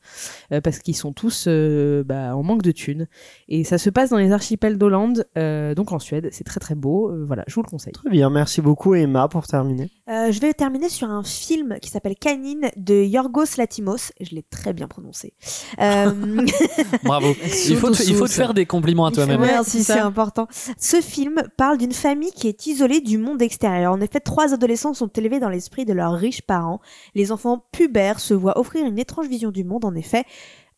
[0.52, 3.08] euh, parce qu'ils sont tous euh, bah, en manque de thunes.
[3.48, 6.30] Et ça se passe dans les archipels d'Hollande, euh, donc en Suède.
[6.32, 7.12] C'est très très beau.
[7.26, 7.94] Voilà, je vous le conseille.
[7.94, 9.90] Très bien, merci beaucoup Emma pour terminer.
[10.10, 14.12] Euh, je vais terminer sur un film qui s'appelle Canine de Yorgos Latimos.
[14.20, 15.34] Je l'ai très bien prononcé.
[15.80, 16.12] Euh,
[17.04, 17.34] Bravo.
[17.70, 19.42] il faut te, il faut te faire des compliments à toi-même.
[19.64, 20.48] Si, c'est important.
[20.78, 23.94] Ce film parle d'une famille qui est isolée du monde extérieur.
[23.94, 26.82] En effet, trois adolescents sont élevés dans l'esprit de leurs riches parents.
[27.16, 29.86] Les enfants pubères se voient offrir une étrange vision du monde.
[29.86, 30.26] En effet,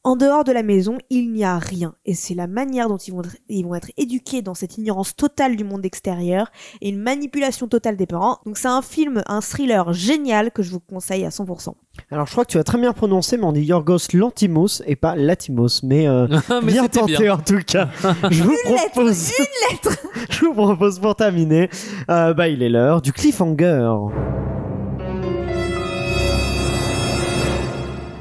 [0.06, 1.96] en dehors de la maison, il n'y a rien.
[2.06, 5.16] Et c'est la manière dont ils vont, être, ils vont être éduqués dans cette ignorance
[5.16, 8.38] totale du monde extérieur et une manipulation totale des parents.
[8.46, 11.74] Donc c'est un film, un thriller génial que je vous conseille à 100%.
[12.12, 14.96] Alors je crois que tu as très bien prononcé, mais on dit Yorgos Lantimos et
[14.96, 15.82] pas Latimos.
[15.82, 16.28] Mais, euh,
[16.64, 17.34] mais bien tenté bien.
[17.34, 17.90] en tout cas.
[18.30, 19.32] je vous lettre, propose,
[20.30, 21.68] je vous propose pour terminer,
[22.12, 23.90] euh, bah il est l'heure du cliffhanger.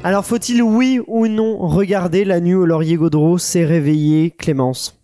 [0.05, 5.01] Alors faut-il oui ou non regarder la nuit au laurier Gaudreau s'est réveillé Clémence?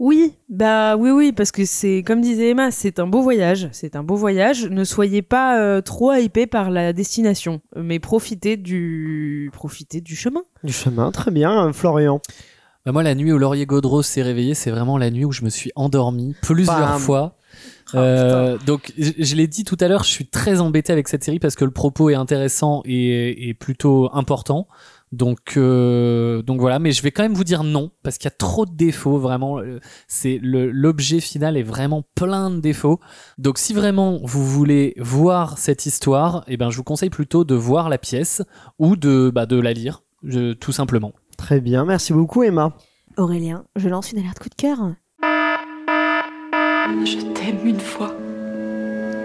[0.00, 3.68] Oui, bah oui, oui, parce que c'est comme disait Emma, c'est un beau voyage.
[3.70, 4.66] C'est un beau voyage.
[4.66, 10.42] Ne soyez pas euh, trop hypé par la destination, mais profitez du, profitez du chemin.
[10.64, 12.20] Du chemin, très bien, Florian.
[12.84, 15.44] Bah, moi, la nuit où Laurier Gaudreau s'est réveillé, c'est vraiment la nuit où je
[15.44, 16.98] me suis endormi plusieurs Bam.
[16.98, 17.35] fois.
[17.94, 21.08] Oh, Euh, donc, je, je l'ai dit tout à l'heure, je suis très embêté avec
[21.08, 24.66] cette série parce que le propos est intéressant et, et plutôt important.
[25.12, 28.32] Donc, euh, donc voilà, mais je vais quand même vous dire non parce qu'il y
[28.32, 29.18] a trop de défauts.
[29.18, 29.78] Vraiment, Euh,
[30.08, 32.98] c'est le l'objet final est vraiment plein de défauts.
[33.38, 37.54] Donc, si vraiment vous voulez voir cette histoire, eh ben, je vous conseille plutôt de
[37.54, 38.42] voir la pièce
[38.80, 41.12] ou de bah, de la lire, je- tout simplement.
[41.38, 42.76] Très bien, merci beaucoup Emma.
[43.16, 44.78] Aurélien, je lance une alerte coup de cœur.
[46.86, 48.14] Je t'aime une fois.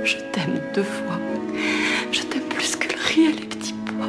[0.04, 1.20] Je t'aime deux fois.
[2.12, 4.08] Je t'aime plus que le riz et les petits pois.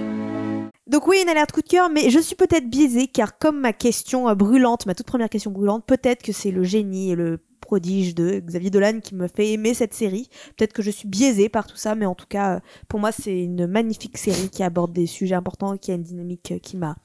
[0.86, 3.74] Donc oui, une alerte coup de cœur, mais je suis peut-être biaisée car comme ma
[3.74, 7.40] question euh, brûlante, ma toute première question brûlante, peut-être que c'est le génie et le
[7.61, 10.30] prodige de Xavier Dolan qui me fait aimer cette série.
[10.57, 13.12] Peut-être que je suis biaisée par tout ça, mais en tout cas, euh, pour moi,
[13.12, 16.78] c'est une magnifique série qui aborde des sujets importants, qui a une dynamique euh, qui
[16.78, 16.96] m'a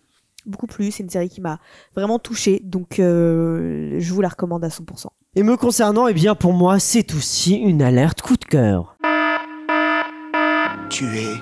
[0.45, 0.91] beaucoup plu.
[0.91, 1.59] C'est une série qui m'a
[1.93, 5.07] vraiment touchée, donc je vous la recommande à 100%.
[5.37, 8.97] Et me concernant, eh bien pour moi, c'est aussi une alerte coup de cœur.
[10.89, 11.35] Tu es.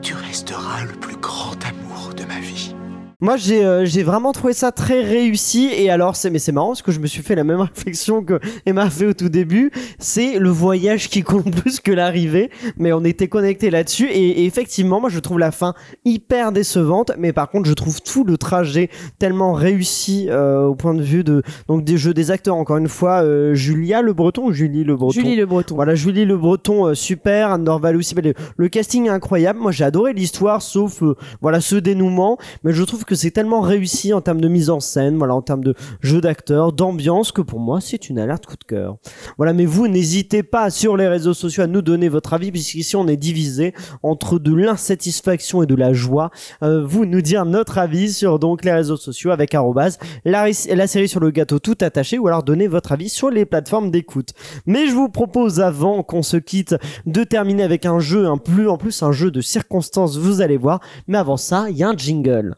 [0.00, 2.74] Tu resteras le plus grand amour de ma vie.
[3.20, 5.70] Moi, j'ai euh, j'ai vraiment trouvé ça très réussi.
[5.72, 8.22] Et alors, c'est mais c'est marrant parce que je me suis fait la même réflexion
[8.22, 9.70] que Emma a fait au tout début.
[9.98, 12.50] C'est le voyage qui compte plus que l'arrivée.
[12.76, 14.08] Mais on était connectés là-dessus.
[14.10, 17.12] Et, et effectivement, moi, je trouve la fin hyper décevante.
[17.18, 21.24] Mais par contre, je trouve tout le trajet tellement réussi euh, au point de vue
[21.24, 22.56] de donc des jeux des acteurs.
[22.56, 25.20] Encore une fois, euh, Julia Le Breton ou Julie Le Breton.
[25.20, 25.74] Julie Le Breton.
[25.74, 28.14] Voilà, Julie Le Breton, euh, super, Anne Dorval aussi.
[28.14, 29.58] Le, le casting est incroyable.
[29.58, 32.38] Moi, j'ai adoré l'histoire, sauf euh, voilà ce dénouement.
[32.62, 35.42] Mais je trouve que c'est tellement réussi en termes de mise en scène, voilà, en
[35.42, 38.96] termes de jeu d'acteur, d'ambiance, que pour moi, c'est une alerte coup de cœur.
[39.36, 42.96] Voilà, mais vous, n'hésitez pas sur les réseaux sociaux à nous donner votre avis, puisqu'ici,
[42.96, 46.30] on est divisé entre de l'insatisfaction et de la joie.
[46.62, 50.86] Euh, vous nous dire notre avis sur donc les réseaux sociaux avec arrobase la, la
[50.86, 54.30] série sur le gâteau tout attaché ou alors donner votre avis sur les plateformes d'écoute.
[54.66, 58.68] Mais je vous propose avant qu'on se quitte de terminer avec un jeu, un plus
[58.68, 60.80] en plus un jeu de circonstances, vous allez voir.
[61.06, 62.56] Mais avant ça, il y a un jingle.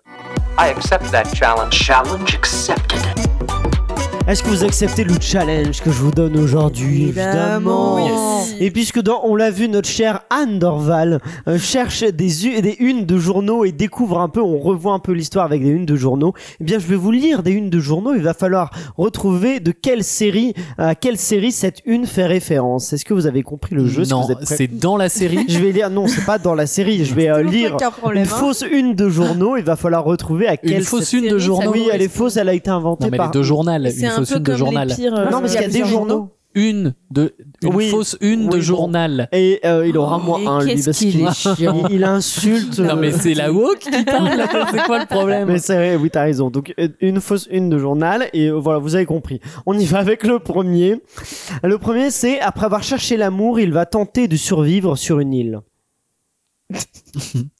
[0.56, 1.74] I accept that challenge.
[1.74, 3.17] Challenge accepted.
[4.28, 7.96] Est-ce que vous acceptez le challenge que je vous donne aujourd'hui Évidemment.
[8.60, 13.06] Et puisque dans On l'a vu, notre chère Anne Dorval euh, cherche des, des unes
[13.06, 15.96] de journaux et découvre un peu, on revoit un peu l'histoire avec des unes de
[15.96, 18.14] journaux, eh bien je vais vous lire des unes de journaux.
[18.14, 22.92] Il va falloir retrouver de quelle série, à quelle série cette une fait référence.
[22.92, 24.02] Est-ce que vous avez compris le jeu?
[24.10, 25.44] Non, c'est dans la série.
[25.48, 28.24] Je vais lire, non, c'est pas dans la série, je vais euh, lire Aucun problème.
[28.24, 28.36] une hein.
[28.36, 29.56] fausse une de journaux.
[29.56, 31.72] Il va falloir retrouver à Une quelle fausse cette- une de série, ça journaux.
[31.72, 33.30] Oui, elle est fausse, elle a été inventée Non, mais par.
[33.30, 33.90] deux journal.
[33.90, 34.88] C'est Une un fausse peu une de comme journal.
[34.88, 35.14] les pires.
[35.14, 36.30] euh, Non, parce qu'il y a des journaux.
[36.54, 37.90] Une de une Oui.
[37.90, 38.60] fausse une Oui, de bon.
[38.60, 39.28] journal.
[39.32, 41.54] Et euh, il aura moins Mais un, lui, parce qu'il est chiant.
[41.90, 42.78] il, il insulte.
[42.80, 44.42] Non mais euh, c'est la woke qui parle.
[44.72, 46.48] C'est quoi le problème Mais c'est vrai, oui, t'as raison.
[46.50, 49.40] Donc, une fausse une de journal, et voilà, vous avez compris.
[49.66, 51.00] On y va avec le premier.
[51.62, 55.60] Le premier, c'est après avoir cherché l'amour, il va tenter de survivre sur une île.
[56.70, 56.76] Eh,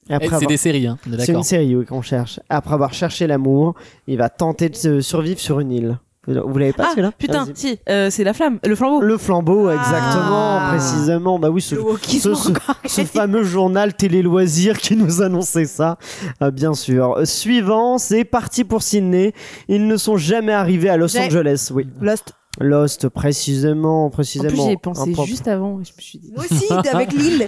[0.09, 0.99] C'est avoir- des séries, hein.
[1.19, 2.41] C'est une série oui, qu'on cherche.
[2.49, 3.75] Après avoir cherché l'amour,
[4.07, 5.99] il va tenter de survivre sur une île.
[6.29, 9.01] Vous l'avez pas Ah, celui-là putain, si, euh, c'est la flamme, le flambeau.
[9.01, 9.74] Le flambeau, Ah.
[9.74, 11.39] exactement, précisément.
[11.39, 12.53] Bah oui, ce, ce-
[12.87, 15.97] ce- fameux journal télé loisirs qui nous annonçait ça,
[16.43, 17.16] euh, bien sûr.
[17.24, 19.33] Suivant, c'est parti pour Sydney.
[19.68, 21.70] Ils ne sont jamais arrivés à Los Angeles.
[21.74, 22.35] Oui, Lost.
[22.61, 24.49] Lost, précisément, En précisément.
[24.51, 25.75] plus, j'y ai pensé point- juste avant.
[25.85, 26.33] Je me suis dit.
[26.35, 27.47] Moi aussi, avec Lille.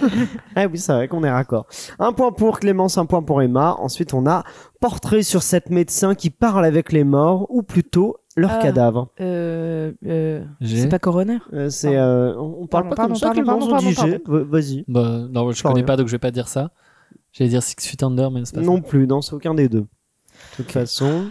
[0.55, 1.67] Ah oui, c'est vrai qu'on est raccord.
[1.99, 3.75] Un point pour Clémence, un point pour Emma.
[3.79, 4.43] Ensuite, on a
[4.79, 8.61] portrait sur cette médecin qui parle avec les morts, ou plutôt leurs Ah.
[8.61, 9.09] cadavres.
[9.19, 11.39] Euh, euh, c'est pas coroner?
[11.53, 14.85] Euh, c'est, euh, on parle Pardon, pas pardon, comme ça, Vas-y.
[14.87, 16.71] Bah, non, je connais pas donc je vais pas dire ça.
[17.33, 19.81] J'allais dire Six Feet Under, mais c'est pas Non plus, non, c'est aucun des deux.
[19.81, 19.87] De
[20.55, 21.25] toute façon.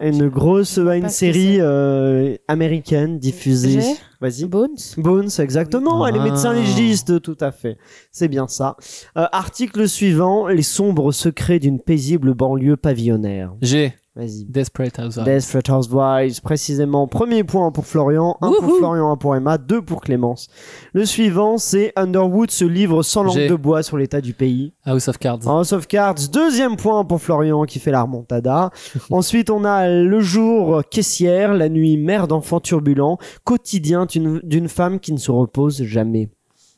[0.00, 3.80] Une grosse, une série euh, américaine diffusée.
[3.80, 4.44] J'ai Vas-y.
[4.46, 4.76] Bones.
[4.96, 6.06] Bones, exactement.
[6.06, 6.24] Est Ah.
[6.24, 7.78] médecin légiste, tout à fait.
[8.10, 8.76] C'est bien ça.
[9.16, 13.54] Euh, article suivant les sombres secrets d'une paisible banlieue pavillonnaire.
[13.62, 14.46] J'ai Vas-y.
[14.46, 15.24] Desperate Housewives.
[15.24, 17.06] Desperate Housewives, précisément.
[17.06, 18.76] Premier point pour Florian, un pour.
[18.78, 20.48] Florian, un pour Emma, deux pour Clémence.
[20.92, 24.72] Le suivant, c'est Underwood, ce livre sans langue de bois sur l'état du pays.
[24.84, 25.46] House of Cards.
[25.46, 28.70] House of Cards, deuxième point pour Florian qui fait la remontada.
[29.12, 34.98] Ensuite, on a le jour caissière, la nuit mère d'enfants turbulents, quotidien d'une d'une femme
[34.98, 36.28] qui ne se repose jamais.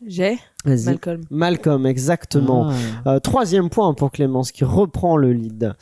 [0.06, 0.38] J'ai.
[0.64, 1.22] Malcolm.
[1.30, 2.70] Malcolm, exactement.
[3.04, 3.14] Ah.
[3.14, 5.74] Euh, troisième point pour Clémence qui reprend le lead.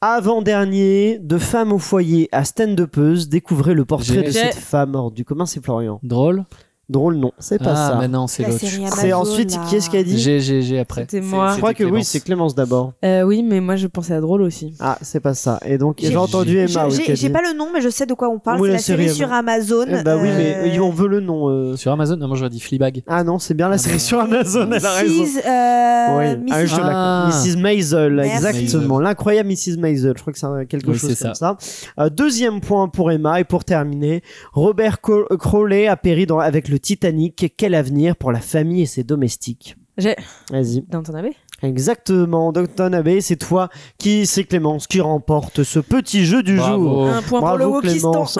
[0.00, 5.10] Avant-dernier, de femme au foyer à stand-upeuse, découvrez le portrait de J'ai- cette femme hors
[5.10, 5.98] du commun, c'est Florian.
[6.04, 6.44] Drôle.
[6.90, 7.96] Drôle, non, c'est pas ah, ça.
[8.00, 8.60] mais non, c'est La l'autre.
[8.60, 9.62] série C'est ensuite, là.
[9.68, 11.02] qui est-ce qui a dit J'ai, j'ai, j'ai après.
[11.02, 11.52] C'était C'est- moi.
[11.52, 12.06] Je crois que oui, Clémence.
[12.08, 12.94] c'est Clémence d'abord.
[13.04, 14.74] Euh, oui, mais moi je pensais à drôle aussi.
[14.80, 15.60] Ah, c'est pas ça.
[15.66, 16.86] Et donc, j'ai J'ai- entendu Je- Emma.
[16.86, 18.38] oui, J'ai qui a j'ai dit- pas le nom, mais je sais de quoi on
[18.38, 18.58] parle.
[18.58, 19.84] Oui, c'est la la série série sur Amazon.
[19.86, 21.48] Eh bah oui, mais euh, on veut le nom.
[21.50, 21.76] euh.
[21.76, 23.02] Sur Amazon, non, moi j'aurais dit Fleabag.
[23.06, 25.22] Ah non, c'est bien la Ah série sur Amazon, elle a raison.
[25.24, 25.40] Mrs.
[25.46, 26.52] euh, Oui, Mrs.
[26.52, 27.26] ah, je te Ah.
[27.26, 27.44] l'accorde.
[27.46, 27.56] Mrs.
[27.60, 28.58] Maisel, Merci.
[28.64, 28.98] exactement.
[29.00, 29.76] L'incroyable Mrs.
[29.78, 30.14] Maisel.
[30.16, 31.58] Je crois que c'est quelque Oui, chose c'est comme ça.
[32.00, 33.40] Euh, deuxième point pour Emma.
[33.40, 34.22] Et pour terminer,
[34.54, 37.54] Robert Co- Crowley a péri dans, avec le Titanic.
[37.56, 39.76] Quel avenir pour la famille et ses domestiques?
[39.96, 40.16] J'ai
[40.50, 40.82] Vas-y.
[40.82, 41.34] Downton Abbey.
[41.60, 46.84] Exactement, Docton Abbey, c'est toi qui, c'est Clémence, qui remporte ce petit jeu du Bravo.
[46.84, 47.08] jour.
[47.08, 48.12] Un point pour le Bravo Wokistan.
[48.12, 48.38] Clémence.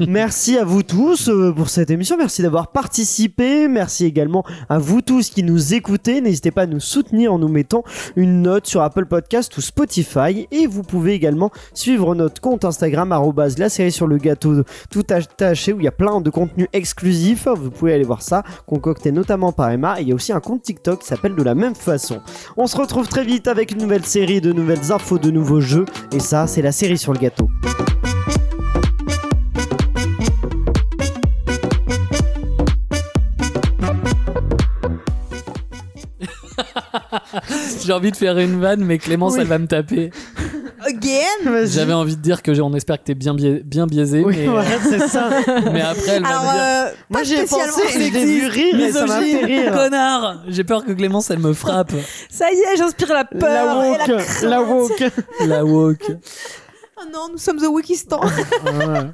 [0.08, 2.18] Merci à vous tous euh, pour cette émission.
[2.18, 3.66] Merci d'avoir participé.
[3.66, 6.20] Merci également à vous tous qui nous écoutez.
[6.20, 7.82] N'hésitez pas à nous soutenir en nous mettant
[8.16, 10.46] une note sur Apple Podcast ou Spotify.
[10.50, 15.04] Et vous pouvez également suivre notre compte Instagram arrobase la série sur le gâteau tout
[15.08, 17.48] attaché où il y a plein de contenus exclusifs.
[17.48, 19.98] Vous pouvez aller voir ça, concocté notamment par Emma.
[19.98, 22.01] Et il y a aussi un compte TikTok qui s'appelle de la même façon.
[22.56, 25.84] On se retrouve très vite avec une nouvelle série, de nouvelles infos, de nouveaux jeux.
[26.12, 27.48] Et ça, c'est la série sur le gâteau.
[37.84, 39.40] J'ai envie de faire une vanne, mais Clémence, Oui.
[39.42, 40.10] elle va me taper.
[40.86, 41.64] Again?
[41.66, 44.46] J'avais envie de dire que on espère que t'es bien, biais- bien biaisé, Oui, mais,
[44.46, 45.28] voilà, c'est ça.
[45.72, 46.62] mais après, elle va Alors, me dire.
[46.62, 49.72] euh, Moi j'ai pensé, je l'ai vu rire et ça m'a fait rire.
[49.72, 51.92] connard J'ai peur que Clémence, elle me frappe.
[52.30, 53.84] Ça y est, j'inspire la La peur.
[53.84, 55.04] et la woke, la woke.
[55.46, 56.12] La woke.
[56.98, 58.20] Oh non, nous sommes au Wikistan.
[58.20, 59.10] Ouais.